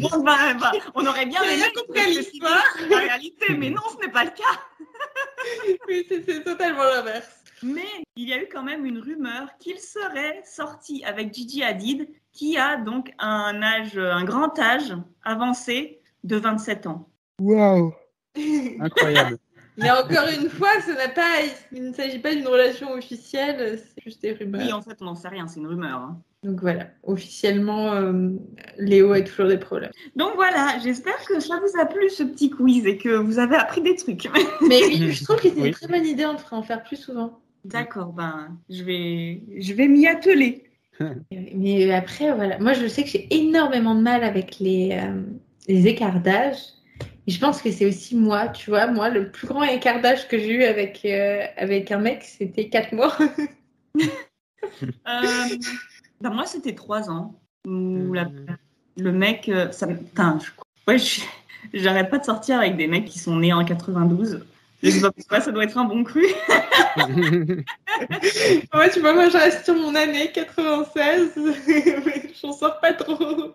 [0.00, 1.40] Bon, bah, bah, on aurait bien
[1.74, 2.64] compris l'histoire.
[2.90, 4.60] la réalité, mais non, ce n'est pas le cas.
[5.88, 7.44] Oui, c'est c'est totalement l'inverse.
[7.62, 7.86] Mais
[8.16, 12.56] il y a eu quand même une rumeur qu'il serait sorti avec Gigi Hadid, qui
[12.56, 17.08] a donc un âge, un grand âge avancé de 27 ans.
[17.40, 17.94] Waouh
[18.80, 19.38] Incroyable.
[19.76, 21.40] Mais encore une fois, ce n'a pas,
[21.72, 24.60] il ne s'agit pas d'une relation officielle, c'est juste des rumeurs.
[24.64, 25.98] Oui, en fait, on n'en sait rien, c'est une rumeur.
[25.98, 26.20] hein.
[26.44, 28.28] Donc voilà, officiellement, euh,
[28.78, 29.90] Léo a toujours des problèmes.
[30.14, 33.56] Donc voilà, j'espère que ça vous a plu ce petit quiz et que vous avez
[33.56, 34.28] appris des trucs.
[34.68, 35.68] Mais oui, je trouve que c'est Oui.
[35.68, 37.40] une très bonne idée, on devrait en faire plus souvent.
[37.64, 40.64] D'accord, ben je vais, je vais m'y atteler.
[41.54, 45.22] Mais après, voilà, moi je sais que j'ai énormément de mal avec les, euh,
[45.66, 46.58] les écarts d'âge.
[47.26, 50.28] Et je pense que c'est aussi moi, tu vois, moi, le plus grand écart d'âge
[50.28, 53.16] que j'ai eu avec, euh, avec un mec, c'était 4 mois.
[55.06, 55.44] Euh,
[56.20, 57.38] ben moi, c'était trois ans.
[57.66, 58.46] Où la- Mhm.
[58.96, 59.96] le mec, euh, ça me.
[59.96, 60.50] Putain, je...
[60.90, 61.20] ouais, je-
[61.74, 64.44] j'arrête pas de sortir avec des mecs qui sont nés en 92.
[64.82, 66.24] Je sais pas pourquoi, ça doit être un bon cru.
[68.74, 73.54] Ouais, tu vois, moi je reste sur mon année 96, mais j'en sors pas trop.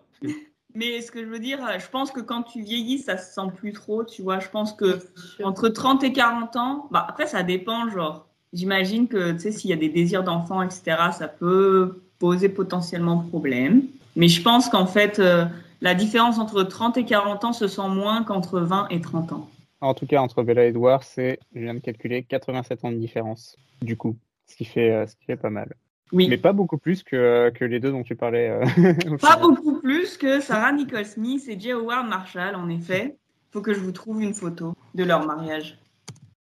[0.75, 3.33] Mais ce que je veux dire, euh, je pense que quand tu vieillis, ça se
[3.33, 4.39] sent plus trop, tu vois.
[4.39, 4.99] Je pense que
[5.43, 8.27] entre 30 et 40 ans, bah après ça dépend, genre.
[8.51, 13.19] J'imagine que, tu sais, s'il y a des désirs d'enfant, etc., ça peut poser potentiellement
[13.19, 13.83] problème.
[14.15, 15.45] Mais je pense qu'en fait, euh,
[15.81, 19.49] la différence entre 30 et 40 ans se sent moins qu'entre 20 et 30 ans.
[19.81, 22.97] En tout cas, entre Bella et Edouard, c'est, je viens de calculer, 87 ans de
[22.97, 24.17] différence, du coup.
[24.45, 25.75] Ce qui fait, euh, ce qui fait pas mal.
[26.11, 26.27] Oui.
[26.29, 28.49] Mais pas beaucoup plus que, que les deux dont tu parlais.
[28.49, 33.15] euh, Pas beaucoup plus que Sarah Nicole Smith et Jay Howard Marshall, en effet.
[33.51, 35.77] faut que je vous trouve une photo de leur mariage.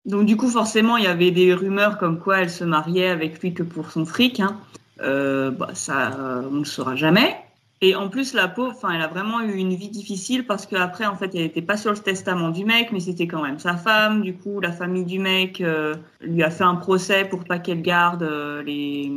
[0.04, 3.40] Donc du coup, forcément, il y avait des rumeurs comme quoi elle se mariait avec
[3.40, 4.40] lui que pour son fric.
[4.40, 4.56] Hein.
[5.00, 7.36] Euh, bah, ça, euh, on ne le saura jamais.
[7.80, 11.06] Et en plus, la pauvre, enfin, elle a vraiment eu une vie difficile parce qu'après,
[11.06, 13.76] en fait, elle n'était pas sur le testament du mec, mais c'était quand même sa
[13.76, 14.22] femme.
[14.22, 17.82] Du coup, la famille du mec euh, lui a fait un procès pour pas qu'elle
[17.82, 19.10] garde euh, les,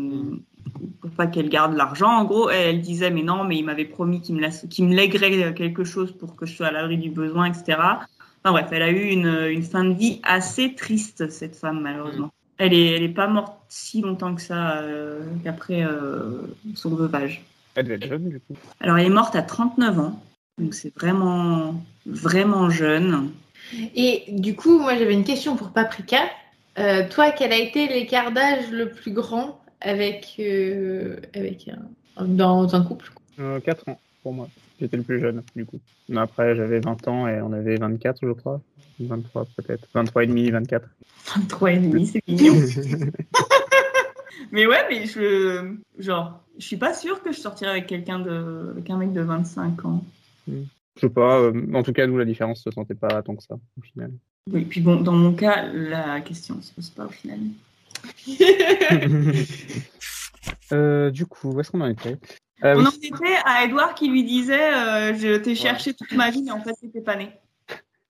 [1.02, 2.10] pour pas qu'elle garde l'argent.
[2.10, 4.86] En gros, elle, elle disait mais non, mais il m'avait promis qu'il me, laisse- qu'il
[4.88, 8.06] me lèguerait quelque chose pour que je sois à l'abri du besoin, etc.
[8.44, 12.30] Enfin bref, elle a eu une, une fin de vie assez triste cette femme malheureusement.
[12.58, 16.42] Elle est, elle est pas morte si longtemps que ça euh, qu'après euh,
[16.76, 17.51] son veuvage.
[17.76, 18.56] Elle devait être jeune, du coup.
[18.80, 20.22] Alors elle est morte à 39 ans,
[20.58, 23.32] donc c'est vraiment vraiment jeune.
[23.96, 26.20] Et du coup, moi j'avais une question pour Paprika.
[26.80, 31.70] Euh, toi, quel a été l'écart d'âge le plus grand avec, euh, avec
[32.18, 34.48] un, dans un couple Euh, 4 ans, pour moi.
[34.80, 35.80] J'étais le plus jeune, du coup.
[36.10, 38.62] Mais après, j'avais 20 ans et on avait 24, je crois.
[39.00, 39.88] 23 peut-être.
[39.94, 40.88] 23 et demi, 24.
[41.36, 42.54] 23 et demi, c'est mignon.
[44.52, 48.72] Mais ouais, mais je, genre, je suis pas sûre que je sortirais avec quelqu'un de,
[48.72, 50.04] avec un mec de 25 ans.
[50.48, 50.54] Je
[51.00, 51.40] sais pas.
[51.40, 54.12] euh, en tout cas, nous, la différence se sentait pas tant que ça, au final.
[54.52, 57.40] Oui, puis bon, dans mon cas, la question se pose pas au final.
[60.74, 62.18] Euh, du coup, où est-ce qu'on en était?
[62.64, 66.14] Euh, On oui, en était à Edouard qui lui disait euh, Je t'ai cherché toute
[66.14, 67.30] ma vie, mais en fait, t'étais pas né.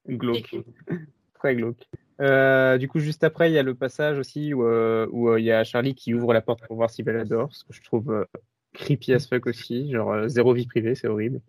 [0.08, 0.56] Glauque.
[1.40, 1.88] Très glauque.
[2.22, 5.40] Euh, du coup, juste après, il y a le passage aussi où euh, où, euh,
[5.40, 7.74] il y a Charlie qui ouvre la porte pour voir si Bella dort, ce que
[7.74, 8.26] je trouve euh,
[8.74, 9.92] creepy as fuck aussi.
[9.92, 11.42] Genre, euh, zéro vie privée, c'est horrible.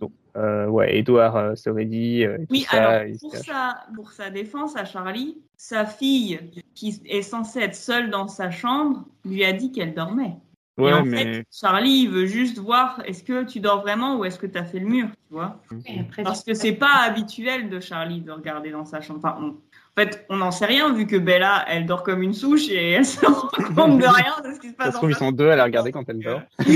[0.00, 2.24] Donc, euh, ouais, Edouard euh, serait dit.
[2.24, 5.84] euh, et tout Oui, ça, alors, se pour sa, pour sa défense à Charlie, sa
[5.84, 6.38] fille,
[6.74, 10.36] qui est censée être seule dans sa chambre, lui a dit qu'elle dormait.
[10.78, 14.16] Et Ouais, en mais fait, Charlie, il veut juste voir est-ce que tu dors vraiment
[14.16, 15.60] ou est-ce que tu as fait le mur, tu vois?
[15.98, 19.18] Après, Parce que c'est pas habituel de Charlie de regarder dans sa chambre.
[19.18, 19.56] Enfin, on-
[19.98, 23.04] fait, on n'en sait rien vu que Bella, elle dort comme une souche et elle
[23.04, 25.16] se rend compte de rien de ce qui se ça passe se dans trouve, ils
[25.16, 26.42] sont deux à la regarder quand elle dort.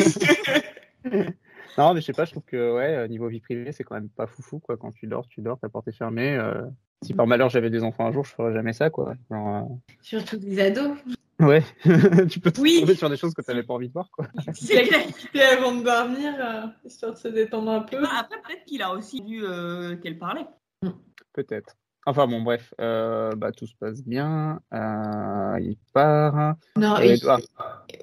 [1.78, 3.94] non, mais je sais pas, je trouve que ouais, euh, niveau vie privée, c'est quand
[3.94, 4.76] même pas foufou quoi.
[4.76, 6.36] Quand tu dors, tu dors, ta porte est fermée.
[6.36, 6.62] euh,
[7.02, 9.14] Si par malheur j'avais des enfants un jour, je ferais jamais ça quoi.
[9.30, 9.68] Genre,
[10.02, 10.96] Surtout des ados.
[11.08, 11.12] euh,
[11.44, 11.62] Ouais,
[12.30, 12.84] tu peux te Oui.
[12.96, 14.26] sur des choses que tu n'avais pas envie de voir quoi.
[14.52, 14.88] C'est.
[15.34, 18.00] Et avant de dormir, euh, histoire de se détendre un peu.
[18.00, 20.46] Bah, Après, peut-être qu'il a aussi vu euh, qu'elle parlait.
[21.32, 21.74] Peut-être.
[22.04, 24.60] Enfin bon, bref, euh, bah, tout se passe bien.
[24.74, 26.56] Euh, il part.
[26.76, 27.20] Non, Euh, il-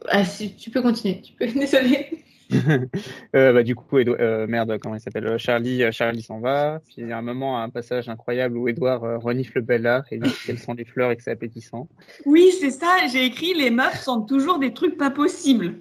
[0.07, 1.21] ah, si, tu peux continuer.
[1.21, 1.47] Tu peux...
[1.53, 2.23] Désolée.
[3.35, 6.81] Euh, bah, du coup, Edouard- euh, merde, comment il s'appelle Euh, Charlie, Charlie s'en va.
[6.85, 10.17] Puis il y a un moment, un passage incroyable où Edouard euh, renifle Bella et
[10.17, 11.87] dit qu'elle sent les fleurs et que c'est appétissant.
[12.25, 12.87] Oui, c'est ça.
[13.11, 15.75] J'ai écrit les meufs sentent toujours des trucs pas possibles.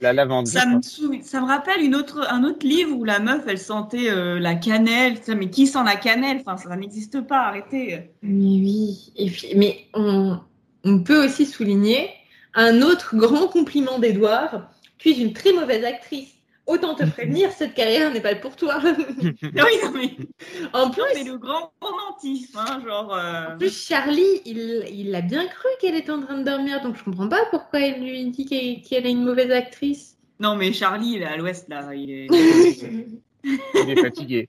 [0.00, 0.46] La lavande.
[0.46, 0.80] Ça me,
[1.22, 4.54] ça me rappelle une autre, un autre livre où la meuf, elle sentait euh, la
[4.54, 5.16] cannelle.
[5.36, 6.38] Mais qui sent la cannelle?
[6.46, 7.40] Enfin, ça n'existe pas.
[7.48, 8.10] Arrêtez.
[8.22, 9.12] Mais oui.
[9.16, 10.38] Et puis, mais on,
[10.84, 12.08] on peut aussi souligner
[12.54, 14.70] un autre grand compliment d'Edouard.
[14.98, 16.34] Tu es une très mauvaise actrice.
[16.66, 18.78] Autant te prévenir, cette carrière n'est pas pour toi.
[19.22, 20.16] oui, non, mais
[20.74, 23.14] en plus, c'est le grand romantisme, hein, genre.
[23.14, 26.82] euh, En plus, Charlie, il, il a bien cru qu'elle était en train de dormir,
[26.82, 30.18] donc je comprends pas pourquoi il lui dit qu'elle qu'elle est une mauvaise actrice.
[30.40, 31.94] Non, mais Charlie, il est à l'ouest là.
[31.94, 32.26] Il est...
[33.44, 34.48] Il est fatigué.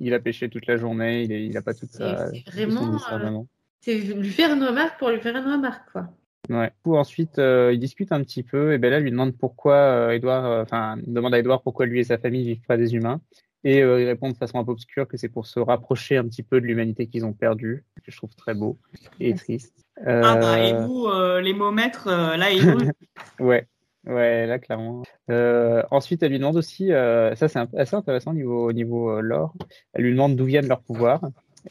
[0.00, 2.30] Il a pêché toute la journée, il, est, il a pas toute sa.
[2.30, 3.46] C'est son vraiment.
[3.80, 6.08] C'est lui faire une remarque pour lui faire une remarque, quoi.
[6.48, 6.70] Ouais.
[6.84, 10.62] Ensuite, euh, il discute un petit peu, et Bella lui demande pourquoi euh, Edouard, euh,
[10.62, 13.20] enfin, il demande à Edouard pourquoi lui et sa famille vivent pas des humains.
[13.64, 16.24] Et euh, il répond de façon un peu obscure que c'est pour se rapprocher un
[16.24, 18.78] petit peu de l'humanité qu'ils ont perdue, que je trouve très beau
[19.20, 19.74] et triste.
[20.06, 22.60] Ah bah, et Euh, vous, euh, les mots maîtres, euh, là, ils.
[23.40, 23.66] Ouais,
[24.06, 25.02] ouais, là clairement.
[25.28, 29.10] Euh, ensuite, elle lui demande aussi, euh, ça c'est assez intéressant au niveau, au niveau
[29.10, 29.54] euh, lore,
[29.92, 31.20] elle lui demande d'où viennent leurs pouvoirs.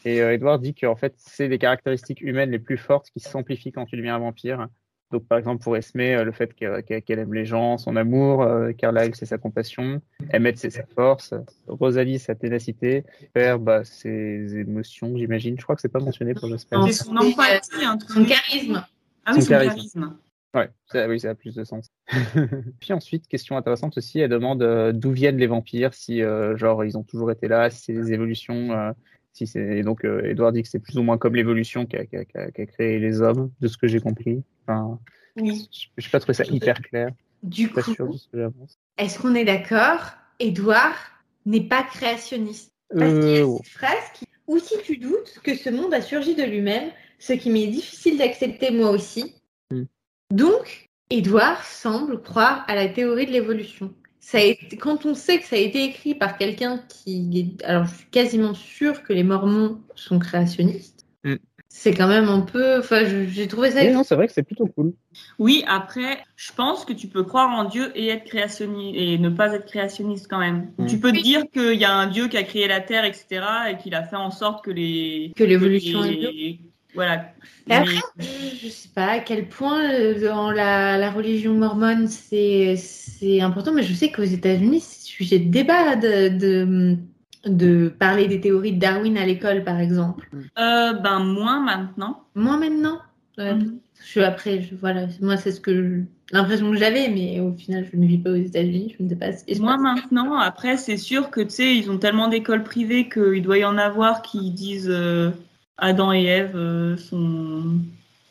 [0.04, 3.72] Et euh, Edward dit qu'en fait, c'est des caractéristiques humaines les plus fortes qui s'amplifient
[3.72, 4.68] quand tu deviens un vampire.
[5.10, 8.72] Donc, par exemple, pour Esme, euh, le fait qu'elle aime les gens, son amour, euh,
[8.72, 10.02] Carlyle, c'est sa compassion,
[10.34, 11.32] Emmett, c'est sa force,
[11.66, 15.56] Rosalie, sa ténacité, Père, bah, ses émotions, j'imagine.
[15.58, 16.76] Je crois que c'est pas mentionné pour Jasper.
[16.86, 17.70] C'est son empathie.
[18.08, 18.84] Son charisme.
[19.24, 19.74] Ah oui, Son son charisme.
[19.74, 20.18] charisme.
[20.54, 21.90] Ouais, ça, oui, ça a plus de sens.
[22.80, 26.84] Puis ensuite, question intéressante aussi, elle demande euh, d'où viennent les vampires, si euh, genre
[26.84, 28.92] ils ont toujours été là, si c'est des évolutions, euh,
[29.46, 32.24] si et donc euh, Edouard dit que c'est plus ou moins comme l'évolution qu'a qu'a-
[32.24, 34.42] qu'a- qu'a créé les hommes, de ce que j'ai compris.
[34.66, 34.98] Enfin,
[35.36, 35.68] Oui.
[35.96, 37.10] je n'ai pas trouvé ça hyper clair,
[37.42, 37.80] Du coup,
[38.96, 40.96] est-ce qu'on est d'accord Édouard
[41.46, 42.70] n'est pas créationniste?
[42.96, 45.92] Parce qu'il y a Euh, cette phrase qui, ou si tu doutes que ce monde
[45.94, 49.34] a surgi de lui-même, ce qui m'est difficile d'accepter moi aussi.
[49.70, 49.84] Hmm.
[50.32, 53.92] Donc, Édouard semble croire à la théorie de l'évolution.
[54.20, 57.64] Ça a été- quand on sait que ça a été écrit par quelqu'un qui est,
[57.64, 61.06] alors je suis quasiment sûre que les Mormons sont créationnistes.
[61.24, 61.36] Hmm.
[61.70, 63.82] C'est quand même un peu, enfin, j'ai trouvé ça.
[63.82, 64.94] oui, non, c'est vrai que c'est plutôt cool.
[65.38, 69.28] Oui, après, je pense que tu peux croire en Dieu et être créationniste et ne
[69.28, 70.72] pas être créationniste quand même.
[70.78, 70.86] Mm.
[70.86, 71.18] Tu peux Oui.
[71.18, 73.94] te dire qu'il y a un Dieu qui a créé la Terre, etc., et qu'il
[73.94, 76.60] a fait en sorte que les Que l'évolution que est les-
[76.94, 77.32] Voilà.
[77.68, 81.54] Et après, Mais- je je sais pas à quel point euh, dans la, la religion
[81.54, 86.96] mormone c'est c'est important, mais je sais qu'aux États-Unis c'est sujet de débat de, de,
[87.46, 90.28] de parler des théories de Darwin à l'école, par exemple.
[90.58, 92.24] Euh, ben moins maintenant.
[92.34, 92.98] Moi maintenant,
[93.38, 93.54] euh,
[94.00, 97.86] je suis après, je, voilà, moi c'est ce que l'impression que j'avais, mais au final
[97.92, 99.82] je ne vis pas aux États-Unis, je ne sais pas ce qui se Moi passe.
[99.82, 103.64] maintenant, après, c'est sûr que tu sais, ils ont tellement d'écoles privées qu'il doit y
[103.64, 105.30] en avoir qui disent euh,
[105.78, 107.62] Adam et Ève euh, sont.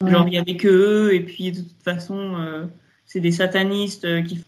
[0.02, 0.12] Ouais.
[0.12, 2.66] Genre, il y avait que eux, et puis de toute façon, euh,
[3.08, 4.43] c'est des satanistes euh, qui,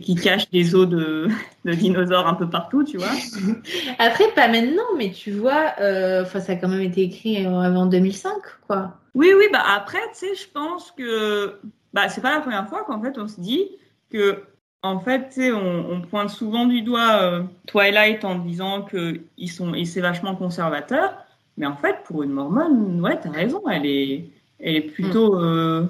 [0.00, 1.28] qui cachent des os de,
[1.64, 3.10] de dinosaures un peu partout, tu vois.
[3.98, 8.32] Après, pas maintenant, mais tu vois, euh, ça a quand même été écrit avant 2005,
[8.66, 8.98] quoi.
[9.14, 11.60] Oui, oui, bah après, tu sais, je pense que
[11.92, 13.68] bah, c'est pas la première fois qu'en fait on se dit
[14.10, 14.42] que,
[14.82, 19.20] en fait, tu sais, on, on pointe souvent du doigt euh, Twilight en disant que
[19.36, 21.16] ils sont, et c'est vachement conservateur,
[21.56, 24.24] mais en fait, pour une mormone, ouais, t'as raison, elle est,
[24.60, 25.86] elle est plutôt euh,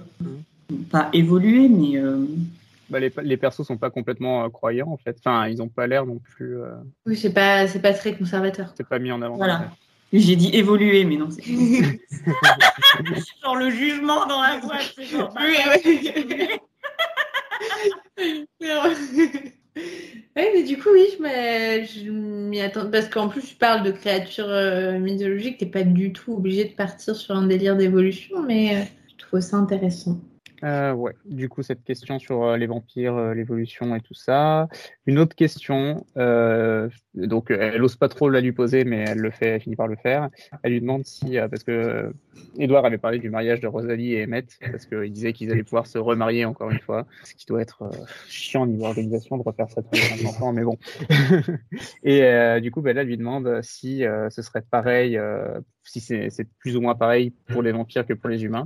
[0.90, 2.24] pas évoluée, mais euh,
[2.90, 5.16] Bah, les, les persos sont pas complètement euh, croyants en fait.
[5.18, 6.58] Enfin, ils ont pas l'air non plus.
[6.58, 6.74] euh,
[7.06, 8.72] Oui, c'est pas, c'est pas très conservateur.
[8.76, 9.36] c'est pas mis en avant.
[9.36, 9.70] Voilà.
[10.12, 11.42] j'ai dit évoluée, mais non, c'est
[13.42, 15.32] genre le jugement dans la boîte, c'est genre.
[15.34, 15.40] bah,
[15.84, 16.10] Oui,
[20.36, 22.90] mais du coup, oui, je m'y- je m'y attends.
[22.90, 26.74] Parce qu'en plus, tu parles de créatures euh, mythologiques, t'es pas du tout obligé de
[26.74, 30.20] partir sur un délire d'évolution, mais euh, je trouve ça intéressant.
[30.64, 34.68] Euh, ouais, du coup, cette question sur euh, les vampires, euh, l'évolution et tout ça.
[35.06, 39.30] Une autre question, euh, donc elle ose pas trop la lui poser, mais elle le
[39.30, 40.30] fait, elle finit par le faire.
[40.62, 42.14] Elle lui demande si, parce que
[42.58, 45.86] Edouard avait parlé du mariage de Rosalie et Emmett, parce qu'il disait qu'ils allaient pouvoir
[45.86, 47.90] se remarier encore une fois, ce qui doit être
[48.26, 50.78] chiant au niveau organisation de refaire ça tous les 50 ans, mais bon.
[52.02, 55.20] et du coup, Bella lui demande si ce serait pareil,
[55.82, 58.64] si c'est plus ou moins pareil pour les vampires que pour les humains.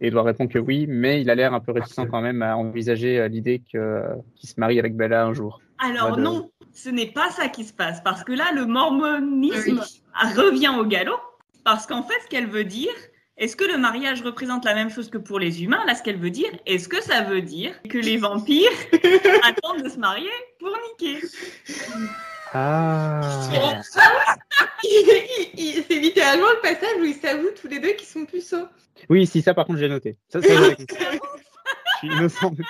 [0.00, 2.56] Et Edouard répond que oui, mais il a l'air un peu réticent quand même à
[2.56, 4.02] envisager euh, l'idée euh,
[4.36, 5.60] qu'il se marie avec Bella un jour.
[5.78, 9.80] Alors de- non, ce n'est pas ça qui se passe, parce que là, le mormonisme
[9.80, 10.02] Oui.
[10.36, 11.18] revient au galop,
[11.64, 12.92] parce qu'en fait, ce qu'elle veut dire,
[13.36, 15.84] est-ce que le mariage représente la même chose que pour les humains?
[15.86, 18.70] Là, ce qu'elle veut dire, est-ce que ça veut dire que les vampires
[19.44, 21.18] attendent de se marier pour niquer?
[22.52, 23.20] Ah
[24.82, 28.66] c'est littéralement le passage où ils s'avouent tous les deux qu'ils sont puceaux.
[29.08, 30.16] Oui, si, ça par contre, j'ai noté.
[30.28, 30.48] Ça, ça.
[32.02, 32.62] Je suis innocent de.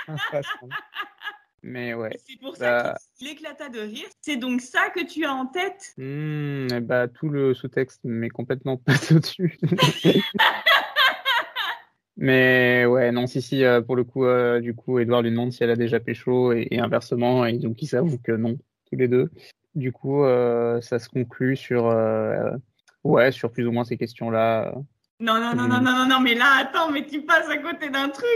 [1.62, 2.10] Mais ouais.
[2.26, 2.94] C'est pour Bah.
[2.94, 4.06] ça qu'il éclata de rire.
[4.20, 5.94] C'est donc ça que tu as en tête?
[6.82, 9.56] Bah, tout le sous-texte m'est complètement passé au-dessus.
[12.16, 15.52] Mais ouais, non, si, si, euh, pour le coup, euh, du coup, Edouard lui demande
[15.52, 18.58] si elle a déjà pécho et, et inversement, et donc ils s'avouent que non,
[18.90, 19.30] tous les deux.
[19.80, 22.50] Du coup, euh, ça se conclut sur, euh,
[23.02, 24.74] ouais, sur plus ou moins ces questions-là.
[25.18, 25.68] Non, non, non, Mhm.
[25.68, 28.26] non, non, non, non, mais là, attends, mais tu passes à côté d'un truc.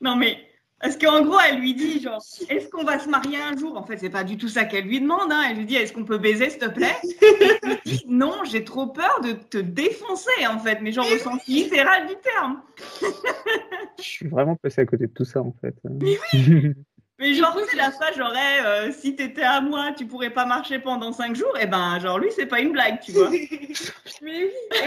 [0.00, 0.38] Non, mais
[0.78, 3.78] Parce qu'en gros, elle lui dit genre, est-ce qu'on va se marier un jour?
[3.78, 5.32] En fait, c'est pas du tout ça qu'elle lui demande.
[5.32, 5.40] Hein.
[5.50, 6.94] Elle lui dit, est-ce qu'on peut baiser, s'il te plaît?
[7.22, 10.80] Et il dit, non, j'ai trop peur de te défoncer, en fait.
[10.82, 12.60] Mais genre au sens littéral du terme.
[13.98, 15.74] Je suis vraiment passé à côté de tout ça en fait.
[15.84, 16.18] Mais
[17.20, 20.78] genre, c'est la phrase, genre, eh, euh, si t'étais à moi, tu pourrais pas marcher
[20.78, 21.56] pendant cinq jours.
[21.60, 23.30] Et ben, genre, lui, c'est pas une blague, tu vois.
[24.22, 24.78] Mais oui.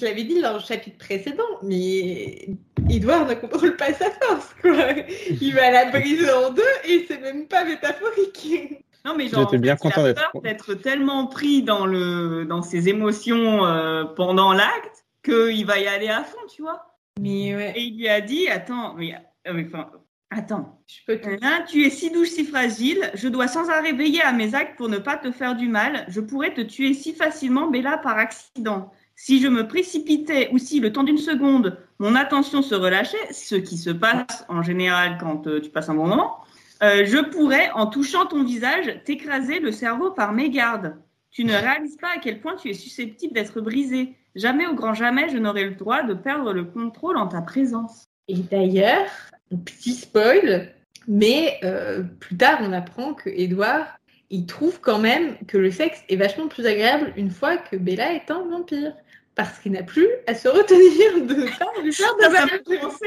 [0.00, 2.48] Je l'avais dit dans le chapitre précédent, mais
[2.88, 4.92] Edouard ne contrôle pas sa force, quoi.
[5.40, 8.84] Il va la briser en deux et c'est même pas métaphorique.
[9.04, 10.04] Non, mais genre, J'étais bien content
[10.42, 16.08] d'être tellement pris dans, le, dans ses émotions euh, pendant l'acte qu'il va y aller
[16.08, 16.86] à fond, tu vois.
[17.18, 19.14] Mais ouais, Et il lui a dit, attends, mais,
[19.46, 19.90] euh, mais, enfin,
[20.30, 21.28] attends, je peux tout.
[21.42, 24.76] Hein, tu es si douce, si fragile, je dois sans arrêt veiller à mes actes
[24.76, 26.04] pour ne pas te faire du mal.
[26.08, 28.90] Je pourrais te tuer si facilement, Bella, par accident.
[29.16, 33.54] Si je me précipitais ou si, le temps d'une seconde, mon attention se relâchait, ce
[33.54, 36.38] qui se passe en général quand euh, tu passes un bon moment,
[36.82, 40.96] euh, je pourrais, en touchant ton visage, t'écraser le cerveau par mégarde.
[41.30, 44.16] Tu ne réalises pas à quel point tu es susceptible d'être brisé.
[44.34, 48.06] Jamais au grand jamais, je n'aurai le droit de perdre le contrôle en ta présence.
[48.28, 49.10] Et d'ailleurs,
[49.56, 50.72] petit spoil,
[51.08, 53.98] mais euh, plus tard on apprend que Edouard,
[54.30, 58.14] il trouve quand même que le sexe est vachement plus agréable une fois que Bella
[58.14, 58.94] est un vampire.
[59.36, 61.46] Parce qu'il n'a plus à se retenir de
[61.92, 63.06] Ça, ça me fait penser,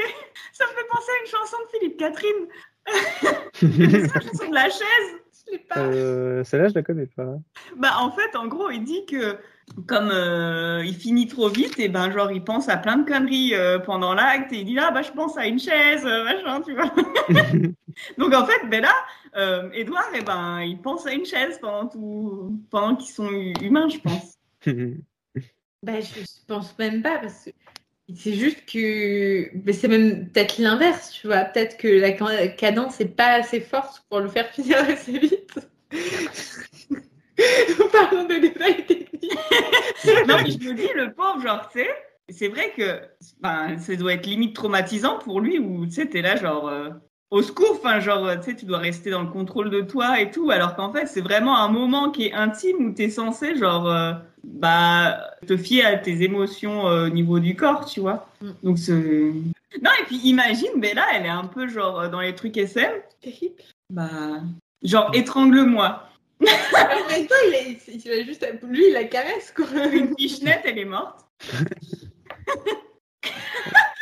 [0.52, 2.48] ça me fait penser à une chanson de Philippe Catherine.
[4.02, 5.20] La chanson de la chaise.
[5.46, 5.78] Je l'ai pas.
[5.78, 7.36] Euh, Celle-là, je la connais pas.
[7.76, 9.36] Bah, en fait, en gros, il dit que
[9.86, 13.54] comme euh, il finit trop vite, et ben genre il pense à plein de conneries
[13.54, 16.60] euh, pendant l'acte et il dit ah bah je pense à une chaise, euh, machin,
[16.60, 16.92] tu vois.
[18.18, 18.94] Donc en fait, ben là,
[19.36, 23.54] euh, Edouard, et ben il pense à une chaise pendant tout, pendant qu'ils sont hu-
[23.60, 24.34] humains, je pense.
[25.82, 27.50] Bah, je pense même pas parce que
[28.16, 31.40] c'est juste que c'est même peut-être l'inverse, tu vois.
[31.44, 35.58] Peut-être que la ca- cadence n'est pas assez forte pour le faire finir assez vite.
[37.92, 39.38] Pardon de détails techniques.
[40.28, 41.90] non, mais je me dis, le pauvre, genre, tu sais,
[42.28, 43.00] c'est vrai que
[43.40, 46.90] ben, ça doit être limite traumatisant pour lui, où tu sais, t'es là, genre, euh,
[47.30, 50.30] au secours, enfin, genre, tu sais, tu dois rester dans le contrôle de toi et
[50.30, 53.88] tout, alors qu'en fait, c'est vraiment un moment qui est intime où t'es censé, genre,
[53.88, 54.12] euh,
[54.44, 58.28] bah, te fier à tes émotions euh, au niveau du corps, tu vois.
[58.40, 58.50] Mm.
[58.62, 58.92] Donc, c'est.
[59.82, 62.92] Non, et puis imagine, Bella, elle est un peu, genre, dans les trucs SM,
[63.90, 64.40] bah,
[64.82, 66.08] genre, étrangle-moi.
[66.40, 67.58] En même temps, il a,
[67.88, 69.66] il a juste lui, il la caresse quoi.
[69.92, 71.26] Une pichenette, elle est morte.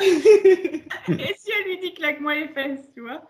[0.01, 3.23] Et si elle lui dit claque-moi les fesses, tu vois?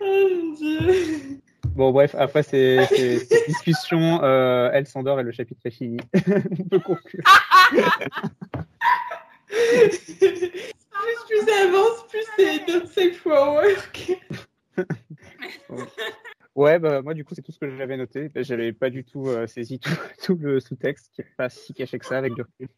[0.00, 1.38] Oh mon dieu.
[1.74, 5.98] Bon, bref, après ces, ces- ces discussions, euh, elle s'endort et le chapitre est fini.
[6.14, 7.22] On peut conclure.
[9.48, 9.98] plus,
[11.28, 14.18] plus ça avance, plus c'est don't safe for work.
[16.54, 18.30] Ouais, bah, moi, du coup, c'est tout ce que j'avais noté.
[18.36, 19.90] J'avais pas du tout euh, saisi tout,
[20.22, 22.68] tout le sous-texte qui est pas si caché que ça avec du recul.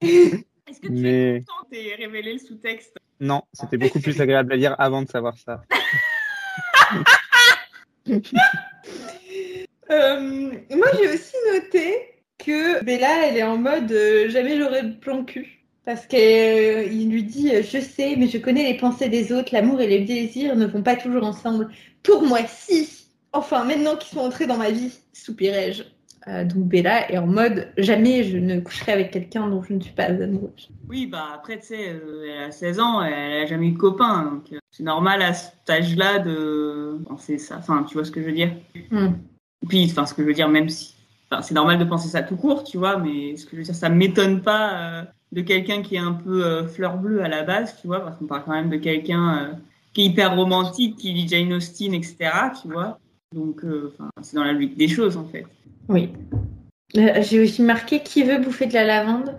[0.00, 2.96] Est-ce que tu Mais- es content et révélé le sous-texte?
[3.20, 5.62] Non, c'était beaucoup plus agréable à lire avant de savoir ça.
[9.90, 14.98] Euh, moi, j'ai aussi noté que Bella, elle est en mode euh, jamais j'aurai le
[14.98, 15.57] plan cul.
[15.88, 19.80] Parce qu'il lui dit euh, Je sais, mais je connais les pensées des autres, l'amour
[19.80, 21.70] et les désirs ne vont pas toujours ensemble.
[22.02, 25.84] Pour moi, si Enfin, maintenant qu'ils sont entrés dans ma vie, soupirai-je.
[26.26, 29.80] Euh, donc Bella est en mode Jamais je ne coucherai avec quelqu'un dont je ne
[29.80, 30.68] suis pas amoureuse.
[30.90, 33.78] Oui, bah après, tu sais, euh, elle a 16 ans, elle a jamais eu de
[33.78, 34.24] copain.
[34.24, 37.56] Donc, euh, c'est normal à cet âge-là de penser ça.
[37.60, 38.52] Enfin, tu vois ce que je veux dire?
[38.74, 38.84] Et
[39.66, 40.94] Puis, enfin, ce que je veux dire, même si.
[41.30, 43.62] Enfin, c'est normal de penser ça tout court, tu vois, mais ce que je veux
[43.62, 47.28] dire, ça m'étonne pas euh, de quelqu'un qui est un peu euh, fleur bleue à
[47.28, 49.52] la base, tu vois, parce qu'on parle quand même de quelqu'un euh,
[49.92, 52.16] qui est hyper romantique, qui lit Jane Austen, etc.,
[52.62, 52.98] tu vois.
[53.34, 55.44] Donc, euh, c'est dans la logique des choses, en fait.
[55.88, 56.10] Oui.
[56.94, 59.38] J'ai aussi marqué qui veut bouffer de la lavande?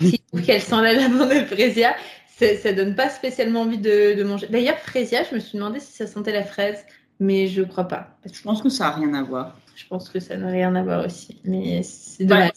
[0.00, 1.94] Si trouve qu'elle sent la lavande de Frésia,
[2.38, 4.46] ça, ça donne pas spécialement envie de, de manger.
[4.48, 6.84] D'ailleurs, Frésia, je me suis demandé si ça sentait la fraise,
[7.20, 8.16] mais je crois pas.
[8.32, 9.58] Je pense que ça n'a rien à voir.
[9.74, 11.40] je pense que ça n'a rien à voir aussi.
[11.44, 12.50] Mais c'est Ouais.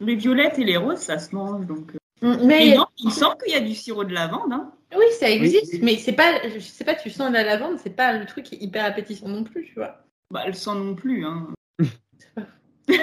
[0.00, 1.92] Les violettes et les roses, ça se mange, donc.
[1.94, 1.98] euh.
[2.36, 4.72] Mm, Mais Et non, il semble qu'il y a du sirop de lavande, hein.
[4.96, 6.48] oui, ça existe, mais c'est pas.
[6.48, 9.28] Je sais pas, tu sens la lavande, c'est pas le truc qui est hyper appétissant
[9.28, 10.04] non plus, tu vois.
[10.30, 11.48] Bah, elle sent non plus, hein.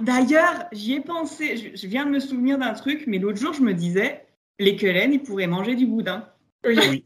[0.00, 3.52] D'ailleurs, j'y ai pensé, je, je viens de me souvenir d'un truc, mais l'autre jour,
[3.52, 4.24] je me disais,
[4.58, 6.28] les querelles, ils pourraient manger du boudin.
[6.64, 7.04] Oui.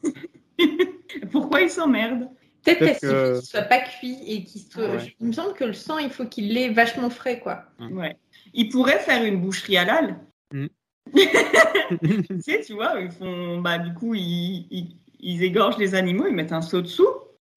[1.32, 2.28] Pourquoi ils s'emmerdent?
[2.64, 4.88] Peut-être parce que- qu'il soit pas cuit et qu'il soit.
[4.88, 5.14] Ouais.
[5.20, 7.64] Il me semble que le sang, il faut qu'il l'ait vachement frais, quoi.
[7.90, 8.16] Ouais.
[8.54, 10.18] Ils pourraient faire une boucherie halal.
[10.52, 10.66] Mm.
[11.14, 16.26] tu sais, tu vois, ils font, bah, du coup, ils, ils, ils égorgent les animaux,
[16.26, 17.06] ils mettent un seau dessous,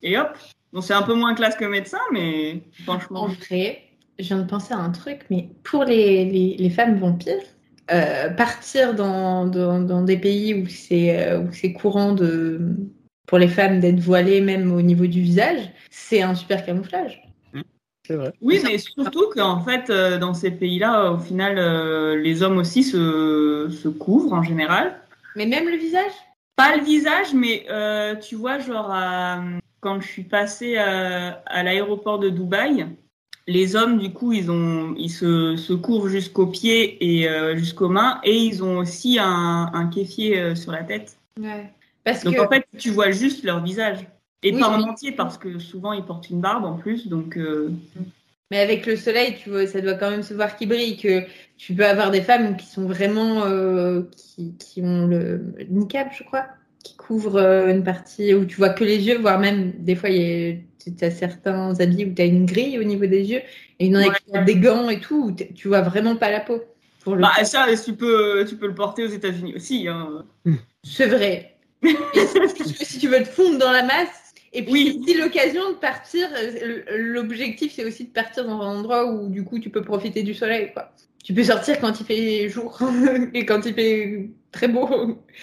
[0.01, 0.38] et hop.
[0.74, 3.28] Bon, c'est un peu moins classe que médecin, mais En franchement.
[3.28, 3.84] vrai,
[4.20, 7.41] je viens de penser à un truc, mais pour les, les, les femmes vampires,
[7.89, 12.60] euh, partir dans, dans, dans des pays où c'est euh, où c'est courant de,
[13.28, 15.60] pour les femmes d'être voilées, même au niveau du visage,
[15.92, 17.22] c'est un super camouflage.
[18.08, 18.32] C'est vrai.
[18.42, 22.82] Oui, mais surtout qu'en fait, euh, dans ces pays-là, au final, euh, les hommes aussi
[22.84, 25.00] se, se couvrent en général.
[25.36, 26.14] Mais même le visage?
[26.56, 28.92] Pas le visage, mais euh, tu vois, genre,
[29.82, 32.88] quand je suis passée à, à l'aéroport de Dubaï,
[33.46, 37.90] les hommes, du coup, ils, ont, ils se, se couvrent jusqu'aux pieds et euh, jusqu'aux
[37.90, 41.18] mains, et ils ont aussi un, un kéfier euh, sur la tête.
[41.40, 41.72] Ouais.
[42.08, 43.99] Parce Donc que en fait, tu vois juste leur visage.
[44.43, 47.38] Et Oui, pas en entier, parce que souvent, ils portent une barbe en plus, donc...
[47.38, 47.70] euh,
[48.49, 50.95] Mais avec le soleil, tu vois, ça doit quand même se voir qu'il brille.
[50.97, 51.24] Que
[51.58, 56.24] tu peux avoir des femmes qui sont vraiment euh, qui, qui ont le niqab, je
[56.24, 56.45] crois,
[56.82, 60.10] qui couvrent euh, une partie où tu vois que les yeux, voire même des fois
[60.10, 63.41] il y a certains habits où tu as une grille au niveau des yeux
[63.80, 64.16] et il y en a Ouais.
[64.16, 66.64] qui portent des gants et tout où tu vois vraiment pas la peau.
[67.03, 69.88] Pour le Bah, ça, tu peux, tu peux le porter aux États-Unis aussi.
[69.89, 70.24] Hein.
[70.84, 71.57] C'est vrai.
[71.84, 75.02] Si, si- si tu veux te fondre dans la masse, et puis Oui.
[75.08, 79.44] si l'occasion de partir, euh, l'objectif c'est aussi de partir dans un endroit où du
[79.44, 80.72] coup tu peux profiter du soleil.
[80.74, 80.92] Quoi.
[81.24, 82.80] Tu peux sortir quand il fait jour
[83.34, 84.88] et quand il fait très beau.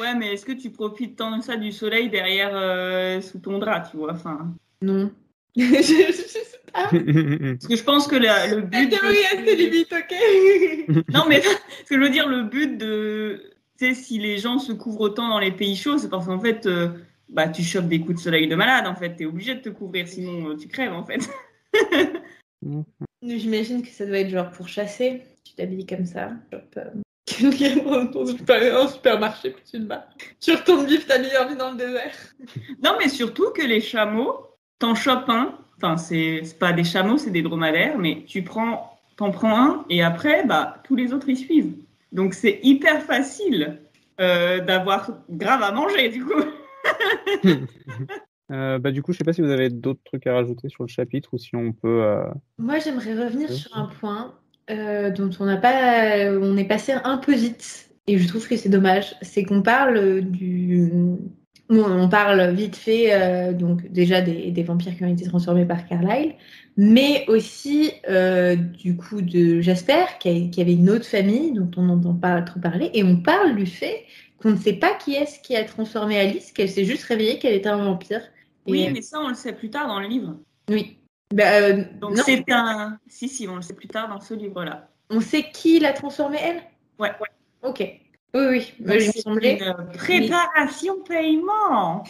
[0.00, 3.58] Ouais, mais est-ce que tu profites tant de ça du soleil derrière euh, sous ton
[3.58, 5.12] drap, tu vois enfin, Non.
[5.56, 6.40] je, je sais
[6.72, 6.88] pas.
[6.90, 8.86] Parce que je pense que la- le La but.
[8.86, 12.76] de- théorie a ses limites, ok Non, mais ce que je veux dire, le but
[12.76, 13.50] de.
[13.78, 16.38] Tu sais, si les gens se couvrent autant dans les pays chauds, c'est parce qu'en
[16.38, 16.88] fait, euh,
[17.28, 19.16] bah, tu chopes des coups de soleil de malade, en fait.
[19.16, 21.28] T'es obligé de te couvrir, sinon euh, tu crèves, en fait.
[23.22, 25.22] J'imagine que ça doit être genre pour chasser.
[25.44, 26.32] Tu t'habilles comme ça.
[26.52, 26.90] Hop, euh,
[27.26, 30.08] Quelqu'un dans un supermarché, puis tu te bats.
[30.40, 32.14] Tu retournes vivre ta meilleure vie dans le désert.
[32.82, 34.46] Non, mais surtout que les chameaux,
[34.78, 35.58] t'en chopes un.
[35.78, 39.84] Enfin, c'est c'est pas des chameaux, c'est des dromadaires, mais tu prends, t'en prends un
[39.88, 41.74] et après, bah, tous les autres y suivent.
[42.14, 43.80] Donc c'est hyper facile
[44.20, 46.42] euh, d'avoir grave à manger, du coup.
[48.52, 50.84] Euh, bah, du coup, je sais pas si vous avez d'autres trucs à rajouter sur
[50.84, 52.02] le chapitre ou si on peut.
[52.04, 52.26] euh,
[52.58, 54.34] Moi, j'aimerais revenir sur un point
[54.70, 58.58] euh, dont on n'a pas, on est passé un peu vite, et je trouve que
[58.58, 59.16] c'est dommage.
[59.22, 60.92] C'est qu'on parle du,
[61.70, 65.86] on parle vite fait, euh, donc déjà des, des vampires qui ont été transformés par
[65.86, 66.34] Carlyle,
[66.76, 71.70] mais aussi euh, du coup de Jasper, qui, a- qui avait une autre famille dont
[71.76, 74.04] on n'entend pas trop parler, et on parle du fait
[74.42, 77.54] qu'on ne sait pas qui est-ce qui a transformé Alice, qu'elle s'est juste réveillée qu'elle
[77.54, 78.20] était un vampire.
[78.66, 80.36] Et- Oui, mais ça, on le sait plus tard dans le livre.
[80.70, 80.98] oui.
[81.34, 82.98] Bah, euh, Donc c'est un.
[83.08, 84.88] Si, si, on le sait plus tard dans ce livre-là.
[85.10, 86.62] On sait qui l'a transformée, elle?
[86.98, 87.10] Ouais.
[87.62, 87.82] Ok.
[88.34, 88.72] Oui, oui.
[88.80, 89.58] Il me C'est semblait.
[89.58, 92.02] une euh, préparation paiement.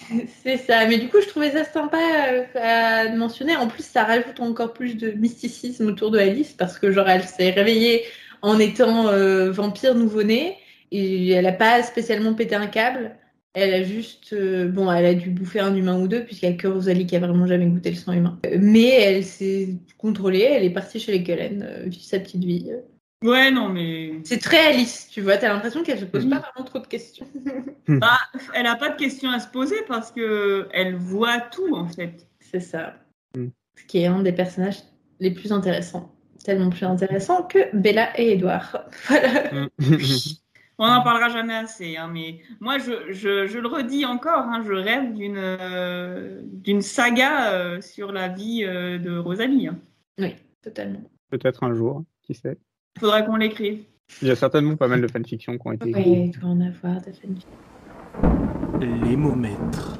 [0.42, 0.86] C'est ça.
[0.86, 3.56] Mais du coup, je trouvais ça sympa euh, à mentionner.
[3.56, 7.24] En plus, ça rajoute encore plus de mysticisme autour de Alice parce que, genre, elle
[7.24, 8.04] s'est réveillée
[8.42, 10.56] en étant euh, vampire nouveau-né
[10.90, 13.16] et elle n'a pas spécialement pété un câble.
[13.52, 16.54] Elle a juste, euh, bon, elle a dû bouffer un humain ou deux, puisqu'il n'y
[16.54, 18.40] a que Rosalie qui a vraiment jamais goûté le sang humain.
[18.58, 22.70] Mais elle s'est contrôlée, elle est partie chez les Cullen, vivre sa petite vie.
[23.24, 24.12] Ouais, non, mais.
[24.24, 26.30] C'est très Alice, tu vois, t'as l'impression qu'elle se pose Oui.
[26.30, 27.26] pas vraiment trop de questions.
[27.88, 28.18] Bah,
[28.54, 32.28] elle a pas de questions à se poser parce que elle voit tout, en fait.
[32.40, 32.94] C'est ça.
[33.36, 33.46] Mm.
[33.76, 34.78] Ce qui est un des personnages
[35.20, 36.14] les plus intéressants.
[36.44, 38.84] Tellement plus intéressant que Bella et Edouard.
[39.08, 39.68] Voilà.
[40.78, 44.62] On n'en parlera jamais assez, hein, mais moi, je, je, je le redis encore, hein,
[44.66, 49.68] je rêve d'une euh, d'une saga euh, sur la vie euh, de Rosalie.
[49.68, 49.78] hein.
[50.18, 51.00] Oui, totalement.
[51.30, 52.58] Peut-être un jour, qui sait.
[52.98, 53.80] Faudrait qu'on l'écrive.
[54.22, 56.06] Il y a certainement pas mal de fanfictions qui ont été écrites.
[56.06, 57.46] Oui, il doit en avoir des fanfics.
[58.80, 59.98] Les mots maîtres.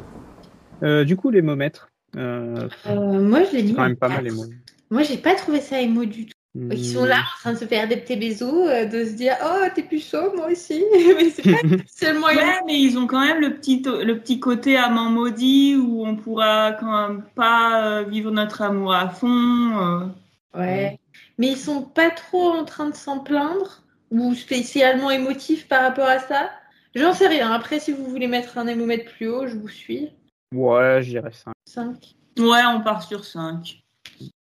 [0.82, 1.88] Euh, du coup, les momètres.
[2.16, 3.74] Euh, Euh, moi, je l'ai dit.
[3.74, 4.44] quand même pas mal les mots.
[4.90, 6.32] Moi, j'ai pas trouvé ça émo du tout.
[6.70, 9.34] Ils sont là en train de se faire des petits bisous, euh, de se dire
[9.44, 10.84] Oh, t'es puceau, moi aussi.
[11.16, 14.76] Mais c'est pas seulement Ouais, mais ils ont quand même le petit, le petit côté
[14.76, 20.12] amant maudit où on pourra quand même pas euh, vivre notre amour à fond.
[20.56, 21.00] Ouais.
[21.38, 26.08] Mais ils sont pas trop en train de s'en plaindre ou spécialement émotifs par rapport
[26.08, 26.50] à ça?
[26.94, 27.50] J'en sais rien.
[27.50, 30.10] Après, si vous voulez mettre un émomètre plus haut, je vous suis.
[30.54, 31.52] Ouais, je dirais ça.
[31.66, 32.14] 5.
[32.38, 33.80] Ouais, on part sur 5.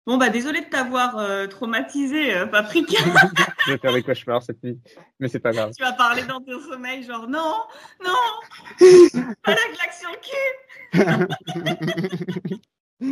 [0.07, 2.97] Bon, bah désolé de t'avoir euh, traumatisé, euh, Paprika.
[3.66, 4.78] je vais faire des cauchemars cette nuit.
[5.18, 5.72] Mais c'est pas grave.
[5.76, 7.55] tu vas parler dans ton sommeil, genre non,
[8.05, 8.12] non,
[9.43, 10.37] pas la claque sur le cul.
[12.99, 13.05] Oh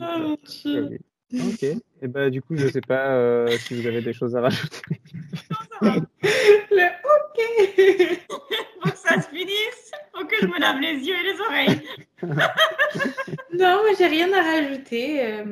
[0.00, 0.98] mon dieu.
[1.32, 1.62] Ok.
[2.02, 5.00] Et bah du coup, je sais pas euh, si vous avez des choses à rajouter.
[5.82, 8.20] Le ok.
[8.82, 9.90] Faut que ça se finisse.
[10.14, 11.82] Faut que je me lave les yeux et les oreilles.
[13.52, 15.24] Non, moi j'ai rien à rajouter.
[15.24, 15.44] Euh,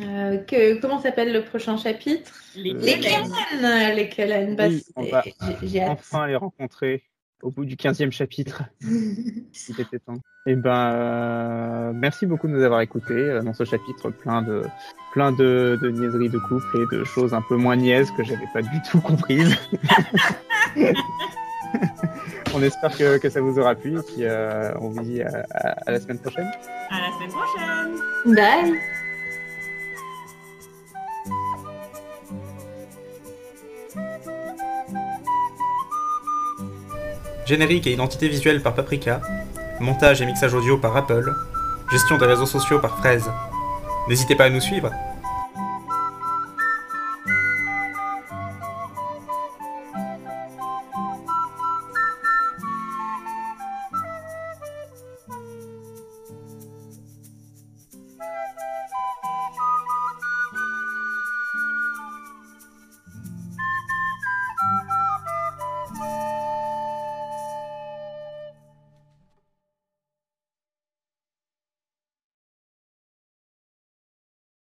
[0.00, 2.32] euh, que, comment s'appelle le prochain chapitre?
[2.56, 3.94] Les, Kellen.
[3.94, 4.82] Les Kellen, bah, Oui,
[5.62, 5.98] j'ai- hâte.
[6.00, 7.04] Enfin les rencontrer
[7.44, 8.64] au bout du 15e chapitre.
[8.82, 10.18] Il était temps.
[10.46, 14.62] Et ben, euh, merci beaucoup de nous avoir écoutés euh, dans ce chapitre plein de
[15.12, 18.48] plein de, de niaiseries de couple et de choses un peu moins niaises que j'avais
[18.52, 19.56] pas du tout comprises.
[22.54, 25.44] on espère que, que ça vous aura plu et puis euh, on vous dit à-
[25.50, 26.50] à- à la semaine prochaine.
[26.90, 28.34] À la semaine prochaine.
[28.34, 28.78] Bye
[37.46, 39.20] Générique et identité visuelle par Paprika.
[39.80, 41.34] Montage et mixage audio par Apple.
[41.90, 43.30] Gestion des réseaux sociaux par Fraise.
[44.08, 44.90] N'hésitez pas à nous suivre